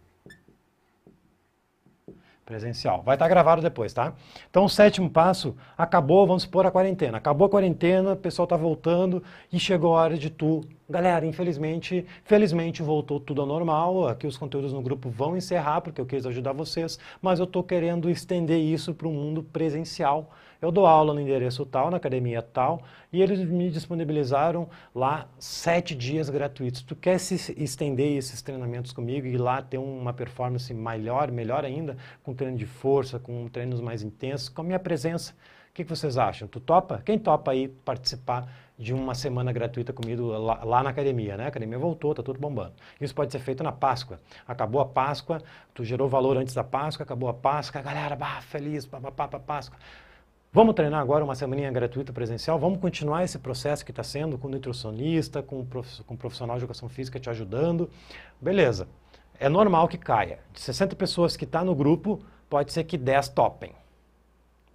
Presencial. 2.44 3.02
Vai 3.02 3.16
estar 3.16 3.24
tá 3.24 3.28
gravado 3.28 3.60
depois, 3.60 3.92
tá? 3.92 4.14
Então, 4.48 4.64
o 4.64 4.68
sétimo 4.68 5.10
passo, 5.10 5.56
acabou, 5.76 6.24
vamos 6.28 6.44
supor, 6.44 6.64
a 6.64 6.70
quarentena. 6.70 7.18
Acabou 7.18 7.46
a 7.46 7.50
quarentena, 7.50 8.12
o 8.12 8.16
pessoal 8.16 8.44
está 8.44 8.56
voltando 8.56 9.20
e 9.52 9.58
chegou 9.58 9.96
a 9.96 10.02
hora 10.02 10.16
de 10.16 10.30
tu... 10.30 10.60
Galera, 10.88 11.26
infelizmente, 11.26 12.06
felizmente 12.22 12.80
voltou 12.80 13.18
tudo 13.18 13.40
ao 13.40 13.46
normal. 13.46 14.06
Aqui 14.06 14.24
os 14.24 14.36
conteúdos 14.36 14.72
no 14.72 14.80
grupo 14.80 15.10
vão 15.10 15.36
encerrar, 15.36 15.80
porque 15.80 16.00
eu 16.00 16.06
quis 16.06 16.24
ajudar 16.24 16.52
vocês, 16.52 16.96
mas 17.20 17.40
eu 17.40 17.44
estou 17.44 17.64
querendo 17.64 18.08
estender 18.08 18.60
isso 18.60 18.94
para 18.94 19.08
o 19.08 19.12
mundo 19.12 19.42
presencial. 19.42 20.30
Eu 20.62 20.70
dou 20.70 20.86
aula 20.86 21.12
no 21.12 21.20
endereço 21.20 21.66
tal, 21.66 21.90
na 21.90 21.96
academia 21.96 22.40
tal, 22.40 22.82
e 23.12 23.20
eles 23.20 23.40
me 23.40 23.68
disponibilizaram 23.68 24.68
lá 24.94 25.28
sete 25.40 25.92
dias 25.92 26.30
gratuitos. 26.30 26.82
Tu 26.82 26.94
quer 26.94 27.18
se 27.18 27.52
estender 27.60 28.16
esses 28.16 28.40
treinamentos 28.40 28.92
comigo 28.92 29.26
e 29.26 29.36
lá 29.36 29.60
ter 29.60 29.78
uma 29.78 30.12
performance 30.12 30.72
melhor, 30.72 31.32
melhor 31.32 31.64
ainda, 31.64 31.96
com 32.22 32.32
treino 32.32 32.56
de 32.56 32.64
força, 32.64 33.18
com 33.18 33.48
treinos 33.48 33.80
mais 33.80 34.04
intensos, 34.04 34.48
com 34.48 34.60
a 34.60 34.64
minha 34.64 34.78
presença? 34.78 35.34
O 35.70 35.74
que 35.74 35.84
vocês 35.84 36.16
acham? 36.16 36.48
Tu 36.48 36.58
topa? 36.58 37.02
Quem 37.04 37.18
topa 37.18 37.50
aí 37.50 37.68
participar 37.68 38.48
de 38.78 38.92
uma 38.92 39.14
semana 39.14 39.52
gratuita 39.52 39.92
comigo 39.92 40.26
lá, 40.26 40.62
lá, 40.62 40.82
na 40.82 40.90
academia, 40.90 41.36
né? 41.36 41.44
A 41.44 41.48
academia 41.48 41.78
voltou, 41.78 42.14
tá 42.14 42.22
tudo 42.22 42.38
bombando. 42.38 42.74
Isso 43.00 43.14
pode 43.14 43.32
ser 43.32 43.38
feito 43.38 43.62
na 43.62 43.72
Páscoa. 43.72 44.20
Acabou 44.46 44.80
a 44.80 44.86
Páscoa, 44.86 45.40
tu 45.72 45.84
gerou 45.84 46.08
valor 46.08 46.36
antes 46.36 46.54
da 46.54 46.62
Páscoa, 46.62 47.04
acabou 47.04 47.28
a 47.28 47.34
Páscoa, 47.34 47.80
a 47.80 47.84
galera, 47.84 48.14
bah, 48.14 48.40
feliz, 48.42 48.84
papapá, 48.84 49.38
Páscoa. 49.38 49.78
Vamos 50.52 50.74
treinar 50.74 51.00
agora 51.00 51.24
uma 51.24 51.34
semaninha 51.34 51.70
gratuita 51.70 52.12
presencial? 52.12 52.58
Vamos 52.58 52.78
continuar 52.78 53.24
esse 53.24 53.38
processo 53.38 53.84
que 53.84 53.90
está 53.92 54.02
sendo 54.02 54.38
com 54.38 54.48
nutricionista, 54.48 55.42
com 55.42 55.60
o, 55.60 55.68
com 56.06 56.16
profissional 56.16 56.56
de 56.56 56.64
educação 56.64 56.88
física 56.88 57.20
te 57.20 57.28
ajudando? 57.28 57.90
Beleza. 58.40 58.88
É 59.38 59.48
normal 59.48 59.86
que 59.86 59.98
caia. 59.98 60.38
De 60.52 60.60
60 60.60 60.96
pessoas 60.96 61.36
que 61.36 61.44
está 61.44 61.62
no 61.62 61.74
grupo, 61.74 62.20
pode 62.48 62.72
ser 62.72 62.84
que 62.84 62.96
10 62.96 63.28
topem. 63.28 63.72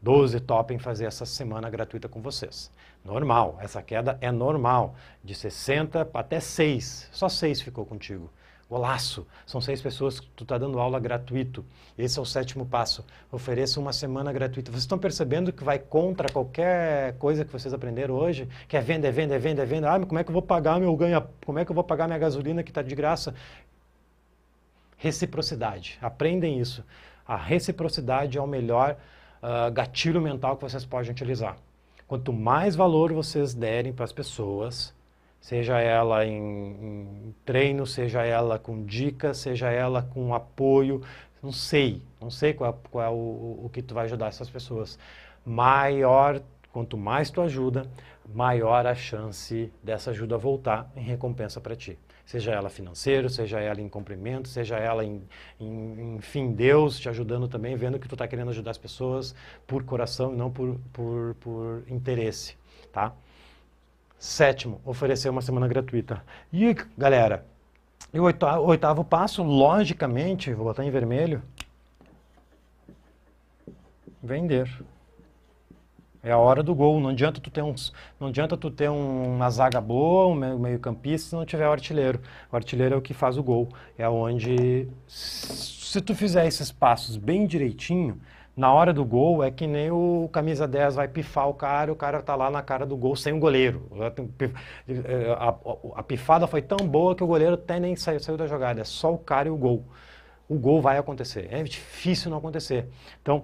12 0.01 0.39
topem 0.41 0.77
fazer 0.77 1.05
essa 1.05 1.25
semana 1.25 1.69
gratuita 1.69 2.07
com 2.07 2.21
vocês. 2.21 2.71
Normal, 3.03 3.57
essa 3.59 3.81
queda 3.81 4.17
é 4.21 4.31
normal. 4.31 4.95
De 5.23 5.33
60 5.33 6.09
até 6.13 6.39
6, 6.39 7.09
só 7.11 7.27
6 7.27 7.61
ficou 7.61 7.85
contigo. 7.85 8.31
Golaço! 8.71 9.27
São 9.45 9.59
seis 9.59 9.81
pessoas 9.81 10.21
que 10.21 10.27
tu 10.29 10.43
está 10.43 10.57
dando 10.57 10.79
aula 10.79 10.97
gratuito. 10.97 11.65
Esse 11.97 12.17
é 12.17 12.21
o 12.21 12.25
sétimo 12.25 12.65
passo. 12.65 13.05
Ofereça 13.29 13.81
uma 13.81 13.91
semana 13.91 14.31
gratuita. 14.31 14.71
Vocês 14.71 14.83
estão 14.83 14.97
percebendo 14.97 15.51
que 15.51 15.61
vai 15.61 15.77
contra 15.77 16.31
qualquer 16.31 17.17
coisa 17.17 17.43
que 17.43 17.51
vocês 17.51 17.73
aprenderam 17.73 18.15
hoje? 18.15 18.47
Que 18.69 18.77
é 18.77 18.79
venda, 18.79 19.09
é 19.09 19.11
venda, 19.11 19.35
é 19.35 19.39
venda, 19.39 19.63
é 19.63 19.65
venda. 19.65 19.91
Ah, 19.91 19.99
mas 19.99 20.07
como 20.07 20.19
é 20.19 20.23
que 20.23 20.29
eu 20.29 20.33
vou 20.33 20.41
pagar 20.41 20.79
meu 20.79 20.95
ganha? 20.95 21.21
Como 21.45 21.59
é 21.59 21.65
que 21.65 21.71
eu 21.71 21.75
vou 21.75 21.83
pagar 21.83 22.07
minha 22.07 22.17
gasolina 22.17 22.63
que 22.63 22.71
está 22.71 22.81
de 22.81 22.95
graça? 22.95 23.35
Reciprocidade. 24.95 25.99
Aprendem 26.01 26.57
isso. 26.57 26.81
A 27.27 27.35
reciprocidade 27.35 28.37
é 28.37 28.41
o 28.41 28.47
melhor 28.47 28.95
uh, 29.43 29.69
gatilho 29.69 30.21
mental 30.21 30.55
que 30.55 30.63
vocês 30.63 30.85
podem 30.85 31.11
utilizar. 31.11 31.57
Quanto 32.11 32.33
mais 32.33 32.75
valor 32.75 33.13
vocês 33.13 33.53
derem 33.53 33.93
para 33.93 34.03
as 34.03 34.11
pessoas, 34.11 34.93
seja 35.39 35.79
ela 35.79 36.25
em, 36.25 36.41
em, 36.41 37.35
treino, 37.45 37.87
seja 37.87 38.21
ela 38.21 38.59
com 38.59 38.83
dicas, 38.83 39.37
seja 39.37 39.69
ela 39.69 40.01
com 40.01 40.33
apoio, 40.33 41.01
não 41.41 41.53
sei, 41.53 42.01
não 42.19 42.29
sei 42.29 42.53
qual, 42.53 42.69
é, 42.71 42.89
qual 42.89 43.05
é 43.05 43.09
o, 43.09 43.61
o 43.63 43.69
que 43.71 43.81
tu 43.81 43.93
vai 43.93 44.03
ajudar 44.07 44.27
essas 44.27 44.49
pessoas. 44.49 44.99
Maior, 45.45 46.41
quanto 46.71 46.97
mais 46.97 47.29
tu 47.29 47.41
ajuda, 47.41 47.85
maior 48.33 48.85
a 48.85 48.95
chance 48.95 49.71
dessa 49.83 50.11
ajuda 50.11 50.37
voltar 50.37 50.89
em 50.95 51.01
recompensa 51.01 51.59
para 51.59 51.75
ti. 51.75 51.97
Seja 52.25 52.51
ela 52.51 52.69
financeiro, 52.69 53.29
seja 53.29 53.59
ela 53.59 53.81
em 53.81 53.89
cumprimento, 53.89 54.47
seja 54.47 54.77
ela 54.77 55.03
em, 55.03 55.21
em, 55.59 56.15
enfim, 56.15 56.53
Deus 56.53 56.97
te 56.99 57.09
ajudando 57.09 57.47
também, 57.47 57.75
vendo 57.75 57.99
que 57.99 58.07
tu 58.07 58.15
está 58.15 58.27
querendo 58.27 58.51
ajudar 58.51 58.71
as 58.71 58.77
pessoas 58.77 59.35
por 59.67 59.83
coração 59.83 60.33
e 60.33 60.37
não 60.37 60.49
por, 60.49 60.79
por, 60.93 61.35
por 61.35 61.83
interesse, 61.89 62.55
tá? 62.91 63.13
Sétimo, 64.17 64.79
oferecer 64.85 65.29
uma 65.29 65.41
semana 65.41 65.67
gratuita. 65.67 66.23
E, 66.53 66.73
galera, 66.97 67.45
e 68.13 68.19
o 68.19 68.23
oitavo, 68.23 68.63
oitavo 68.65 69.03
passo, 69.03 69.43
logicamente, 69.43 70.53
vou 70.53 70.65
botar 70.65 70.85
em 70.85 70.91
vermelho, 70.91 71.41
vender. 74.21 74.69
É 76.23 76.31
a 76.31 76.37
hora 76.37 76.61
do 76.61 76.75
gol. 76.75 76.99
Não 76.99 77.09
adianta 77.09 77.41
tu 77.41 77.49
ter, 77.49 77.61
uns, 77.61 77.93
não 78.19 78.27
adianta 78.27 78.55
tu 78.55 78.69
ter 78.69 78.89
uma 78.89 79.49
zaga 79.49 79.81
boa, 79.81 80.27
um 80.27 80.59
meio 80.59 80.79
campista, 80.79 81.29
se 81.29 81.35
não 81.35 81.45
tiver 81.45 81.67
o 81.67 81.71
artilheiro. 81.71 82.19
O 82.51 82.55
artilheiro 82.55 82.95
é 82.95 82.97
o 82.97 83.01
que 83.01 83.13
faz 83.13 83.37
o 83.37 83.43
gol. 83.43 83.69
É 83.97 84.07
onde, 84.07 84.87
se 85.07 85.99
tu 86.01 86.13
fizer 86.15 86.45
esses 86.45 86.71
passos 86.71 87.17
bem 87.17 87.47
direitinho, 87.47 88.19
na 88.55 88.71
hora 88.73 88.93
do 88.93 89.05
gol 89.05 89.43
é 89.43 89.49
que 89.49 89.65
nem 89.65 89.91
o 89.91 90.29
camisa 90.31 90.67
10 90.67 90.95
vai 90.95 91.07
pifar 91.07 91.47
o 91.47 91.53
cara, 91.53 91.91
o 91.91 91.95
cara 91.95 92.21
tá 92.21 92.35
lá 92.35 92.51
na 92.51 92.61
cara 92.61 92.85
do 92.85 92.97
gol 92.97 93.15
sem 93.15 93.33
o 93.33 93.39
goleiro. 93.39 93.87
A, 95.37 95.49
a, 95.49 95.55
a 95.99 96.03
pifada 96.03 96.45
foi 96.45 96.61
tão 96.61 96.77
boa 96.87 97.15
que 97.15 97.23
o 97.23 97.27
goleiro 97.27 97.55
até 97.55 97.79
nem 97.79 97.95
saiu, 97.95 98.19
saiu 98.19 98.37
da 98.37 98.47
jogada, 98.47 98.81
é 98.81 98.83
só 98.83 99.13
o 99.13 99.17
cara 99.17 99.47
e 99.47 99.51
o 99.51 99.57
gol. 99.57 99.85
O 100.49 100.59
gol 100.59 100.81
vai 100.81 100.97
acontecer, 100.97 101.47
é 101.49 101.63
difícil 101.63 102.29
não 102.29 102.37
acontecer. 102.37 102.87
Então, 103.21 103.43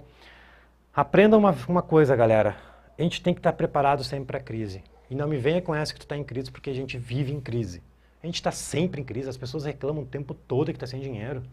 aprenda 0.98 1.38
uma, 1.38 1.56
uma 1.70 1.84
coisa, 1.84 2.16
galera, 2.16 2.58
a 2.98 3.02
gente 3.04 3.22
tem 3.22 3.32
que 3.32 3.40
estar 3.40 3.54
preparado 3.54 4.04
sempre 4.04 4.26
para 4.26 4.40
a 4.40 4.42
crise. 4.42 4.84
E 5.12 5.14
não 5.14 5.28
me 5.28 5.38
venha 5.38 5.62
com 5.62 5.76
essa 5.76 5.94
que 5.94 6.00
tu 6.00 6.04
está 6.04 6.18
em 6.18 6.24
crise, 6.24 6.52
porque 6.52 6.72
a 6.72 6.74
gente 6.74 6.98
vive 6.98 7.32
em 7.32 7.40
crise. 7.40 7.84
A 8.22 8.26
gente 8.26 8.36
está 8.36 8.52
sempre 8.52 9.00
em 9.00 9.04
crise, 9.04 9.30
as 9.30 9.38
pessoas 9.38 9.64
reclamam 9.64 10.02
o 10.02 10.06
tempo 10.08 10.34
todo 10.34 10.72
que 10.72 10.72
está 10.72 10.88
sem 10.88 11.00
dinheiro. 11.00 11.44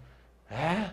É, 0.51 0.93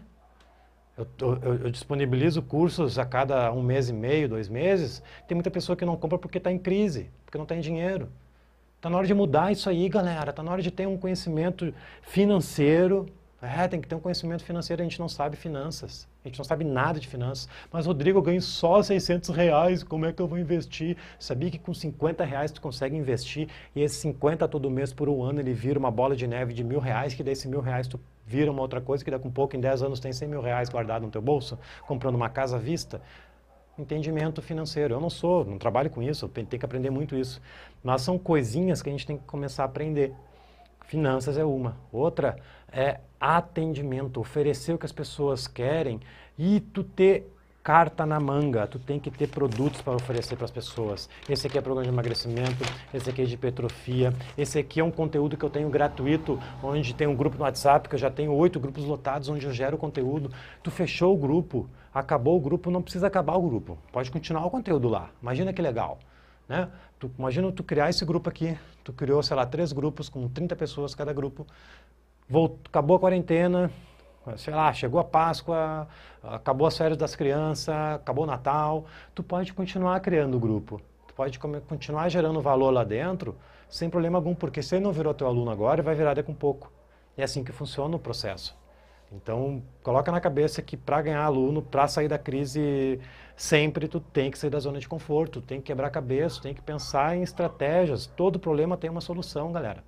eu, 0.97 1.07
eu, 1.21 1.53
eu, 1.63 1.71
disponibilizo 1.71 2.41
cursos 2.41 2.99
a 2.99 3.05
cada 3.05 3.53
um 3.53 3.63
mês 3.63 3.87
e 3.87 3.93
meio, 3.93 4.27
dois 4.27 4.49
meses. 4.49 5.01
Tem 5.29 5.33
muita 5.33 5.49
pessoa 5.49 5.77
que 5.77 5.85
não 5.85 5.95
compra 5.95 6.17
porque 6.17 6.37
está 6.37 6.51
em 6.51 6.59
crise, 6.59 7.09
porque 7.25 7.37
não 7.37 7.45
tem 7.45 7.61
dinheiro. 7.61 8.09
Está 8.75 8.89
na 8.89 8.97
hora 8.97 9.07
de 9.07 9.13
mudar 9.13 9.53
isso 9.53 9.69
aí, 9.69 9.87
galera. 9.87 10.31
Está 10.31 10.43
na 10.43 10.51
hora 10.51 10.61
de 10.61 10.71
ter 10.71 10.87
um 10.87 10.97
conhecimento 10.97 11.73
financeiro. 12.01 13.07
É, 13.41 13.67
tem 13.67 13.81
que 13.81 13.87
ter 13.87 13.95
um 13.95 13.99
conhecimento 13.99 14.43
financeiro. 14.43 14.81
A 14.81 14.85
gente 14.85 14.99
não 14.99 15.09
sabe 15.09 15.35
finanças. 15.35 16.07
A 16.23 16.27
gente 16.27 16.37
não 16.37 16.45
sabe 16.45 16.63
nada 16.63 16.99
de 16.99 17.07
finanças. 17.07 17.49
Mas, 17.71 17.87
Rodrigo, 17.87 18.19
eu 18.19 18.21
ganho 18.21 18.41
só 18.41 18.83
600 18.83 19.29
reais. 19.31 19.81
Como 19.81 20.05
é 20.05 20.13
que 20.13 20.21
eu 20.21 20.27
vou 20.27 20.37
investir? 20.37 20.95
Sabia 21.17 21.49
que 21.49 21.57
com 21.57 21.73
50 21.73 22.23
reais 22.23 22.51
tu 22.51 22.61
consegue 22.61 22.95
investir 22.95 23.49
e 23.75 23.81
esse 23.81 23.95
50 23.95 24.47
todo 24.47 24.69
mês 24.69 24.93
por 24.93 25.09
um 25.09 25.23
ano 25.23 25.39
ele 25.39 25.53
vira 25.53 25.79
uma 25.79 25.89
bola 25.89 26.15
de 26.15 26.27
neve 26.27 26.53
de 26.53 26.63
mil 26.63 26.79
reais, 26.79 27.15
que 27.15 27.23
desse 27.23 27.47
mil 27.47 27.61
reais 27.61 27.87
tu 27.87 27.99
vira 28.27 28.51
uma 28.51 28.61
outra 28.61 28.79
coisa 28.79 29.03
que 29.03 29.11
a 29.11 29.17
um 29.17 29.31
pouco, 29.31 29.55
em 29.55 29.59
10 29.59 29.81
anos, 29.81 29.99
tem 29.99 30.13
100 30.13 30.27
mil 30.27 30.41
reais 30.41 30.69
guardado 30.69 31.03
no 31.03 31.11
teu 31.11 31.21
bolso, 31.21 31.57
comprando 31.87 32.15
uma 32.15 32.29
casa 32.29 32.57
à 32.57 32.59
vista. 32.59 33.01
entendimento 33.77 34.41
financeiro. 34.41 34.93
Eu 34.93 34.99
não 34.99 35.09
sou, 35.09 35.43
não 35.43 35.57
trabalho 35.57 35.89
com 35.89 36.03
isso, 36.03 36.25
eu 36.25 36.29
tenho 36.29 36.47
que 36.47 36.63
aprender 36.63 36.91
muito 36.91 37.15
isso. 37.15 37.41
Mas 37.83 38.03
são 38.03 38.19
coisinhas 38.19 38.83
que 38.83 38.89
a 38.89 38.91
gente 38.91 39.07
tem 39.07 39.17
que 39.17 39.23
começar 39.23 39.63
a 39.63 39.65
aprender. 39.65 40.13
Finanças 40.85 41.37
é 41.37 41.43
uma. 41.43 41.77
Outra 41.91 42.37
é 42.71 42.99
atendimento, 43.19 44.19
oferecer 44.19 44.73
o 44.73 44.77
que 44.77 44.85
as 44.85 44.91
pessoas 44.91 45.47
querem 45.47 45.99
e 46.37 46.59
tu 46.59 46.83
ter 46.83 47.31
carta 47.63 48.05
na 48.05 48.19
manga, 48.19 48.65
tu 48.65 48.79
tem 48.79 48.99
que 48.99 49.11
ter 49.11 49.27
produtos 49.27 49.81
para 49.81 49.93
oferecer 49.93 50.35
para 50.35 50.45
as 50.45 50.51
pessoas. 50.51 51.07
Esse 51.29 51.45
aqui 51.45 51.57
é 51.57 51.61
programa 51.61 51.83
de 51.83 51.93
emagrecimento, 51.93 52.63
esse 52.91 53.09
aqui 53.09 53.21
é 53.21 53.25
de 53.25 53.35
hipertrofia, 53.35 54.13
esse 54.37 54.57
aqui 54.57 54.79
é 54.79 54.83
um 54.83 54.89
conteúdo 54.89 55.37
que 55.37 55.45
eu 55.45 55.49
tenho 55.49 55.69
gratuito, 55.69 56.39
onde 56.63 56.95
tem 56.95 57.07
um 57.07 57.15
grupo 57.15 57.37
no 57.37 57.43
WhatsApp, 57.43 57.87
que 57.87 57.95
eu 57.95 57.99
já 57.99 58.09
tenho 58.09 58.33
oito 58.33 58.59
grupos 58.59 58.83
lotados, 58.83 59.29
onde 59.29 59.45
eu 59.45 59.53
gero 59.53 59.77
conteúdo. 59.77 60.31
Tu 60.63 60.71
fechou 60.71 61.13
o 61.13 61.17
grupo, 61.17 61.69
acabou 61.93 62.35
o 62.35 62.39
grupo, 62.39 62.71
não 62.71 62.81
precisa 62.81 63.07
acabar 63.07 63.35
o 63.35 63.41
grupo, 63.41 63.77
pode 63.91 64.09
continuar 64.09 64.45
o 64.45 64.49
conteúdo 64.49 64.89
lá. 64.89 65.11
Imagina 65.21 65.53
que 65.53 65.61
legal. 65.61 65.99
Né? 66.47 66.69
Tu, 66.99 67.11
imagina 67.17 67.51
tu 67.51 67.63
criar 67.63 67.89
esse 67.89 68.03
grupo 68.05 68.29
aqui, 68.29 68.57
tu 68.83 68.91
criou, 68.93 69.21
sei 69.23 69.35
lá, 69.35 69.45
três 69.45 69.71
grupos 69.71 70.09
com 70.09 70.27
30 70.27 70.55
pessoas 70.55 70.93
cada 70.93 71.13
grupo, 71.13 71.45
Voltou, 72.29 72.59
acabou 72.69 72.95
a 72.95 72.99
quarentena, 72.99 73.69
sei 74.37 74.53
lá, 74.53 74.71
chegou 74.71 75.01
a 75.01 75.03
Páscoa, 75.03 75.85
acabou 76.23 76.65
as 76.65 76.77
férias 76.77 76.97
das 76.97 77.13
crianças, 77.13 77.75
acabou 77.95 78.23
o 78.23 78.27
Natal, 78.27 78.85
tu 79.13 79.21
pode 79.21 79.53
continuar 79.53 79.99
criando 79.99 80.37
o 80.37 80.39
grupo. 80.39 80.81
Tu 81.07 81.13
pode 81.13 81.37
continuar 81.37 82.07
gerando 82.07 82.39
valor 82.39 82.71
lá 82.71 82.85
dentro 82.85 83.35
sem 83.71 83.89
problema 83.89 84.17
algum, 84.17 84.35
porque 84.35 84.61
se 84.61 84.75
ele 84.75 84.83
não 84.83 84.91
virou 84.91 85.13
teu 85.13 85.27
aluno 85.27 85.49
agora, 85.49 85.81
vai 85.81 85.95
virar 85.95 86.13
daqui 86.13 86.29
a 86.29 86.33
um 86.33 86.35
pouco. 86.35 86.71
É 87.17 87.23
assim 87.23 87.43
que 87.43 87.51
funciona 87.51 87.95
o 87.95 87.99
processo. 87.99 88.57
Então, 89.11 89.61
coloca 89.83 90.11
na 90.11 90.21
cabeça 90.21 90.61
que 90.61 90.77
para 90.77 91.01
ganhar 91.01 91.23
aluno, 91.23 91.61
para 91.61 91.87
sair 91.87 92.07
da 92.07 92.17
crise, 92.17 92.99
sempre 93.41 93.87
tu 93.87 93.99
tem 93.99 94.29
que 94.29 94.37
sair 94.37 94.51
da 94.51 94.59
zona 94.59 94.77
de 94.77 94.87
conforto, 94.87 95.41
tem 95.41 95.59
que 95.59 95.65
quebrar 95.65 95.87
a 95.87 95.89
cabeça, 95.89 96.39
tem 96.39 96.53
que 96.53 96.61
pensar 96.61 97.17
em 97.17 97.23
estratégias. 97.23 98.05
Todo 98.05 98.39
problema 98.39 98.77
tem 98.77 98.87
uma 98.87 99.01
solução, 99.01 99.51
galera. 99.51 99.83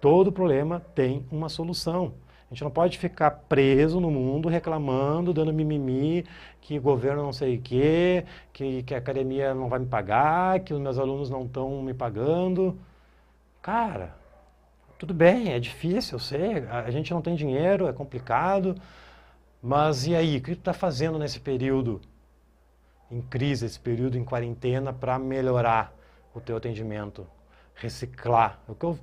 Todo 0.00 0.32
problema 0.32 0.80
tem 0.92 1.24
uma 1.30 1.48
solução. 1.48 2.12
A 2.50 2.52
gente 2.52 2.64
não 2.64 2.70
pode 2.70 2.98
ficar 2.98 3.30
preso 3.48 4.00
no 4.00 4.10
mundo 4.10 4.48
reclamando, 4.48 5.32
dando 5.32 5.52
mimimi, 5.52 6.26
que 6.60 6.78
o 6.78 6.82
governo 6.82 7.22
não 7.22 7.32
sei 7.32 7.58
o 7.58 7.60
quê, 7.60 8.24
que, 8.52 8.82
que 8.82 8.92
a 8.92 8.98
academia 8.98 9.54
não 9.54 9.68
vai 9.68 9.78
me 9.78 9.86
pagar, 9.86 10.58
que 10.58 10.74
os 10.74 10.80
meus 10.80 10.98
alunos 10.98 11.30
não 11.30 11.44
estão 11.44 11.80
me 11.82 11.94
pagando. 11.94 12.76
Cara, 13.62 14.16
tudo 14.98 15.14
bem, 15.14 15.52
é 15.52 15.60
difícil, 15.60 16.16
eu 16.16 16.20
sei, 16.20 16.66
a 16.68 16.90
gente 16.90 17.12
não 17.14 17.22
tem 17.22 17.36
dinheiro, 17.36 17.86
é 17.86 17.92
complicado, 17.92 18.74
mas 19.62 20.08
e 20.08 20.16
aí, 20.16 20.38
o 20.38 20.42
que 20.42 20.56
tu 20.56 20.58
está 20.58 20.72
fazendo 20.72 21.20
nesse 21.20 21.38
período 21.38 22.00
em 23.10 23.20
crise, 23.20 23.66
esse 23.66 23.78
período 23.78 24.16
em 24.16 24.24
quarentena 24.24 24.92
para 24.92 25.18
melhorar 25.18 25.92
o 26.34 26.40
teu 26.40 26.56
atendimento? 26.56 27.26
reciclar. 27.80 28.60
O 28.68 28.74
que 28.74 28.84
eu, 28.84 28.98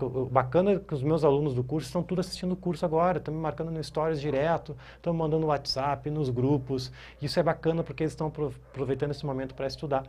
o 0.00 0.26
bacana 0.26 0.72
é 0.72 0.78
que 0.78 0.92
os 0.92 1.02
meus 1.02 1.24
alunos 1.24 1.54
do 1.54 1.62
curso 1.62 1.86
estão 1.86 2.02
tudo 2.02 2.20
assistindo 2.20 2.52
o 2.52 2.56
curso 2.56 2.84
agora, 2.84 3.18
estão 3.18 3.32
me 3.32 3.40
marcando 3.40 3.70
no 3.70 3.82
stories 3.82 4.20
direto, 4.20 4.76
estão 4.96 5.14
mandando 5.14 5.42
no 5.42 5.46
WhatsApp, 5.46 6.10
nos 6.10 6.28
grupos. 6.28 6.92
Isso 7.22 7.38
é 7.38 7.42
bacana 7.42 7.84
porque 7.84 8.02
eles 8.02 8.12
estão 8.12 8.26
aproveitando 8.26 9.12
esse 9.12 9.24
momento 9.24 9.54
para 9.54 9.66
estudar. 9.66 10.04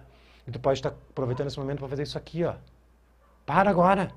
E 0.47 0.51
tu 0.51 0.60
pode 0.60 0.79
estar 0.79 0.89
aproveitando 0.89 1.47
esse 1.47 1.60
momento 1.60 1.79
para 1.79 1.89
fazer 1.89 2.03
isso 2.03 2.17
aqui, 2.17 2.43
ó. 2.43 2.55
Para 3.45 3.69
agora. 3.69 4.12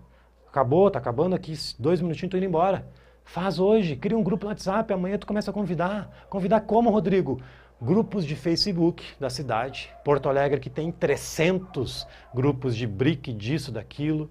Acabou, 0.48 0.90
tá 0.90 0.98
acabando 0.98 1.36
aqui, 1.36 1.54
dois 1.78 2.00
minutinhos, 2.00 2.30
tô 2.30 2.36
indo 2.36 2.46
embora. 2.46 2.84
Faz 3.32 3.60
hoje, 3.60 3.94
cria 3.94 4.18
um 4.18 4.22
grupo 4.22 4.44
no 4.44 4.50
WhatsApp, 4.50 4.92
amanhã 4.92 5.16
tu 5.16 5.26
começa 5.26 5.50
a 5.50 5.54
convidar. 5.54 6.26
Convidar 6.28 6.62
como, 6.62 6.90
Rodrigo? 6.90 7.40
grupos 7.80 8.26
de 8.26 8.36
Facebook 8.36 9.04
da 9.18 9.30
cidade. 9.30 9.90
Porto 10.04 10.28
Alegre 10.28 10.60
que 10.60 10.68
tem 10.68 10.92
300 10.92 12.06
grupos 12.34 12.76
de 12.76 12.86
brick, 12.86 13.32
disso, 13.32 13.72
daquilo. 13.72 14.30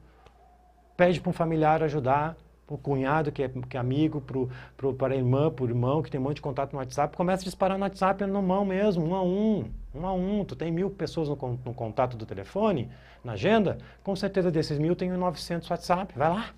Pede 0.96 1.20
para 1.20 1.30
um 1.30 1.34
familiar 1.34 1.82
ajudar, 1.82 2.38
para 2.68 2.76
o 2.76 2.78
cunhado 2.78 3.32
que 3.32 3.42
é, 3.42 3.50
que 3.50 3.78
é 3.78 3.80
amigo, 3.80 4.22
para 4.22 5.14
a 5.14 5.16
irmã, 5.16 5.50
para 5.50 5.66
o 5.66 5.68
irmão 5.68 6.04
que 6.04 6.12
tem 6.12 6.20
um 6.20 6.24
monte 6.24 6.36
de 6.36 6.42
contato 6.42 6.74
no 6.74 6.80
WhatsApp. 6.80 7.18
Começa 7.18 7.42
a 7.42 7.46
disparar 7.46 7.78
no 7.78 7.84
WhatsApp 7.84 8.24
na 8.26 8.42
mão 8.42 8.64
mesmo, 8.64 9.08
um 9.08 9.16
a 9.16 9.24
um, 9.24 9.72
um 9.96 10.06
a 10.06 10.14
um. 10.14 10.46
Tu 10.46 10.56
tem 10.56 10.72
mil 10.72 10.90
pessoas 10.92 11.28
no, 11.28 11.36
no 11.66 11.74
contato 11.74 12.16
do 12.16 12.26
telefone, 12.26 12.92
na 13.24 13.32
agenda, 13.32 13.80
com 14.04 14.16
certeza 14.16 14.52
desses 14.52 14.78
mil 14.78 14.96
tem 14.96 15.10
900 15.10 15.68
WhatsApp. 15.70 16.14
Vai 16.16 16.30
lá, 16.30 16.50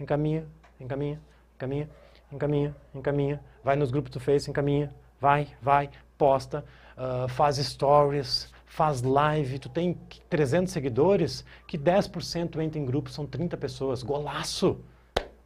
encaminha, 0.00 0.46
encaminha, 0.80 1.20
encaminha, 1.56 1.88
encaminha, 2.30 2.76
encaminha. 2.94 3.40
Vai 3.64 3.76
nos 3.76 3.90
grupos 3.90 4.12
do 4.12 4.20
Face, 4.20 4.48
encaminha. 4.48 4.94
Vai, 5.20 5.48
vai, 5.60 5.90
posta, 6.16 6.64
uh, 6.96 7.28
faz 7.28 7.56
stories, 7.56 8.52
faz 8.66 9.02
live, 9.02 9.58
tu 9.58 9.68
tem 9.68 9.94
300 10.28 10.72
seguidores, 10.72 11.44
que 11.66 11.78
10% 11.78 12.60
entra 12.60 12.78
em 12.78 12.84
grupo, 12.84 13.10
são 13.10 13.26
30 13.26 13.56
pessoas. 13.56 14.02
Golaço! 14.02 14.80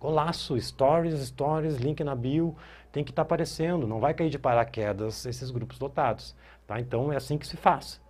Golaço! 0.01 0.61
Stories, 0.61 1.21
stories, 1.29 1.77
link 1.77 2.03
na 2.03 2.17
bio, 2.17 2.57
tem 2.91 3.05
que 3.05 3.13
estar 3.13 3.23
tá 3.23 3.27
aparecendo, 3.27 3.87
não 3.87 4.01
vai 4.01 4.13
cair 4.13 4.31
de 4.31 4.39
paraquedas 4.39 5.25
esses 5.25 5.51
grupos 5.51 5.79
lotados. 5.79 6.35
Tá? 6.67 6.81
Então 6.81 7.13
é 7.13 7.17
assim 7.17 7.39
que 7.39 7.47
se 7.47 7.57
faz. 7.57 8.01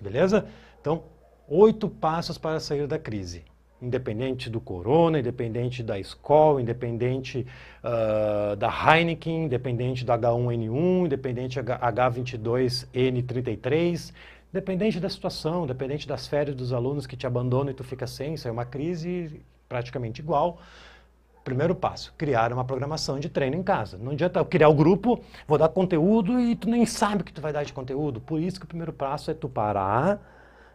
Beleza? 0.00 0.46
Então, 0.80 1.02
oito 1.48 1.88
passos 1.88 2.38
para 2.38 2.60
sair 2.60 2.86
da 2.86 2.98
crise 2.98 3.44
independente 3.80 4.48
do 4.48 4.60
corona, 4.60 5.18
independente 5.18 5.82
da 5.82 5.98
escola, 5.98 6.62
independente 6.62 7.46
uh, 7.84 8.56
da 8.56 8.68
Heineken, 8.68 9.44
independente 9.44 10.04
do 10.04 10.12
H1N1, 10.12 11.06
independente 11.06 11.58
H22N33, 11.60 14.12
independente 14.50 14.98
da 14.98 15.08
situação, 15.08 15.62
independente 15.64 16.08
das 16.08 16.26
férias 16.26 16.56
dos 16.56 16.72
alunos 16.72 17.06
que 17.06 17.16
te 17.16 17.26
abandonam 17.26 17.70
e 17.70 17.74
tu 17.74 17.84
fica 17.84 18.06
sem, 18.06 18.34
isso 18.34 18.48
é 18.48 18.50
uma 18.50 18.64
crise 18.64 19.40
praticamente 19.68 20.22
igual. 20.22 20.58
Primeiro 21.44 21.74
passo, 21.76 22.12
criar 22.18 22.52
uma 22.52 22.64
programação 22.64 23.20
de 23.20 23.28
treino 23.28 23.54
em 23.54 23.62
casa. 23.62 23.96
Não 23.96 24.10
adianta 24.12 24.40
eu 24.40 24.44
criar 24.44 24.68
o 24.68 24.74
grupo, 24.74 25.22
vou 25.46 25.56
dar 25.56 25.68
conteúdo 25.68 26.40
e 26.40 26.56
tu 26.56 26.68
nem 26.68 26.84
sabe 26.84 27.22
o 27.22 27.24
que 27.24 27.32
tu 27.32 27.40
vai 27.40 27.52
dar 27.52 27.62
de 27.62 27.72
conteúdo. 27.72 28.20
Por 28.20 28.40
isso 28.40 28.58
que 28.58 28.64
o 28.64 28.68
primeiro 28.68 28.92
passo 28.92 29.30
é 29.30 29.34
tu 29.34 29.48
parar, 29.48 30.20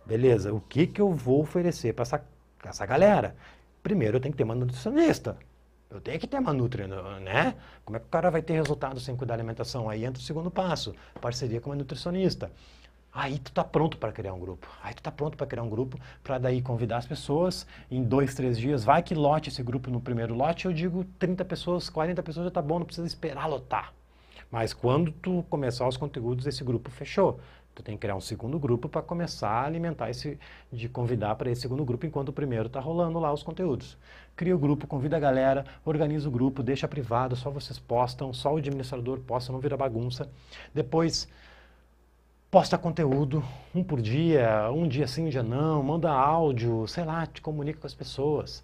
beleza, 0.06 0.54
o 0.54 0.62
que, 0.62 0.88
que 0.88 1.02
eu 1.02 1.12
vou 1.12 1.42
oferecer 1.42 1.94
para 1.94 2.04
essa 2.04 2.24
essa 2.70 2.86
galera. 2.86 3.36
Primeiro 3.82 4.18
eu 4.18 4.22
tenho 4.22 4.32
que 4.32 4.38
ter 4.38 4.44
uma 4.44 4.56
nutricionista. 4.56 5.38
Eu 5.90 6.00
tenho 6.00 6.20
que 6.20 6.28
ter 6.28 6.40
uma 6.40 6.54
nutri, 6.54 6.88
né? 6.88 7.56
Como 7.84 7.98
é 7.98 8.00
que 8.00 8.06
o 8.06 8.10
cara 8.10 8.32
vai 8.32 8.42
ter 8.42 8.54
resultado 8.54 9.00
sem 9.00 9.16
cuidar 9.16 9.36
da 9.36 9.42
alimentação? 9.42 9.90
Aí 9.90 10.06
entra 10.06 10.22
o 10.22 10.26
segundo 10.26 10.50
passo, 10.50 10.96
parceria 11.20 11.60
com 11.60 11.70
uma 11.70 11.76
nutricionista. 11.76 12.50
Aí 13.14 13.40
tu 13.40 13.52
tá 13.52 13.62
pronto 13.62 13.98
para 13.98 14.14
criar 14.14 14.34
um 14.34 14.40
grupo. 14.40 14.70
Aí 14.82 14.94
tu 14.94 15.04
tá 15.04 15.12
pronto 15.12 15.36
para 15.36 15.46
criar 15.46 15.64
um 15.64 15.70
grupo 15.70 16.00
para 16.24 16.38
daí 16.38 16.62
convidar 16.62 16.98
as 16.98 17.06
pessoas 17.06 17.68
em 17.90 18.02
dois, 18.02 18.34
três 18.34 18.58
dias. 18.58 18.86
Vai 18.86 19.04
que 19.04 19.14
lote 19.14 19.50
esse 19.50 19.62
grupo 19.62 19.92
no 19.92 20.00
primeiro 20.00 20.34
lote. 20.34 20.66
Eu 20.66 20.72
digo 20.72 21.04
30 21.20 21.44
pessoas, 21.44 21.90
40 21.90 22.24
pessoas 22.24 22.46
já 22.46 22.52
tá 22.52 22.62
bom, 22.62 22.80
não 22.80 22.86
precisa 22.86 23.06
esperar 23.06 23.48
lotar. 23.48 23.94
Mas 24.50 24.74
quando 24.74 25.12
tu 25.12 25.46
começar 25.50 25.86
os 25.88 25.98
conteúdos, 25.98 26.46
esse 26.48 26.64
grupo 26.64 26.90
fechou. 26.90 27.40
Tu 27.74 27.82
tem 27.82 27.96
que 27.96 28.02
criar 28.02 28.16
um 28.16 28.22
segundo 28.22 28.60
grupo 28.60 28.90
para 28.90 29.02
começar 29.02 29.50
a 29.50 29.66
alimentar 29.66 30.10
esse, 30.10 30.38
de 30.72 30.90
convidar 30.90 31.36
para 31.36 31.50
esse 31.50 31.62
segundo 31.62 31.86
grupo, 31.86 32.06
enquanto 32.06 32.30
o 32.30 32.34
primeiro 32.34 32.68
está 32.68 32.80
rolando 32.80 33.18
lá 33.18 33.32
os 33.32 33.44
conteúdos. 33.44 33.98
Cria 34.36 34.56
o 34.56 34.60
grupo, 34.60 34.86
convida 34.86 35.16
a 35.16 35.20
galera, 35.20 35.66
organiza 35.86 36.28
o 36.28 36.32
grupo, 36.32 36.62
deixa 36.62 36.88
privado, 36.88 37.36
só 37.36 37.50
vocês 37.50 37.80
postam, 37.80 38.34
só 38.34 38.54
o 38.54 38.58
administrador 38.58 39.20
posta, 39.20 39.54
não 39.54 39.60
vira 39.60 39.78
bagunça. 39.78 40.30
Depois, 40.74 41.30
posta 42.50 42.78
conteúdo, 42.78 43.42
um 43.74 43.82
por 43.82 44.02
dia, 44.02 44.70
um 44.72 44.86
dia 44.86 45.08
sim, 45.08 45.28
um 45.28 45.30
dia 45.30 45.44
não, 45.44 45.82
manda 45.82 46.12
áudio, 46.12 46.86
sei 46.88 47.06
lá, 47.06 47.26
te 47.26 47.42
comunica 47.42 47.80
com 47.80 47.88
as 47.88 47.94
pessoas. 47.94 48.62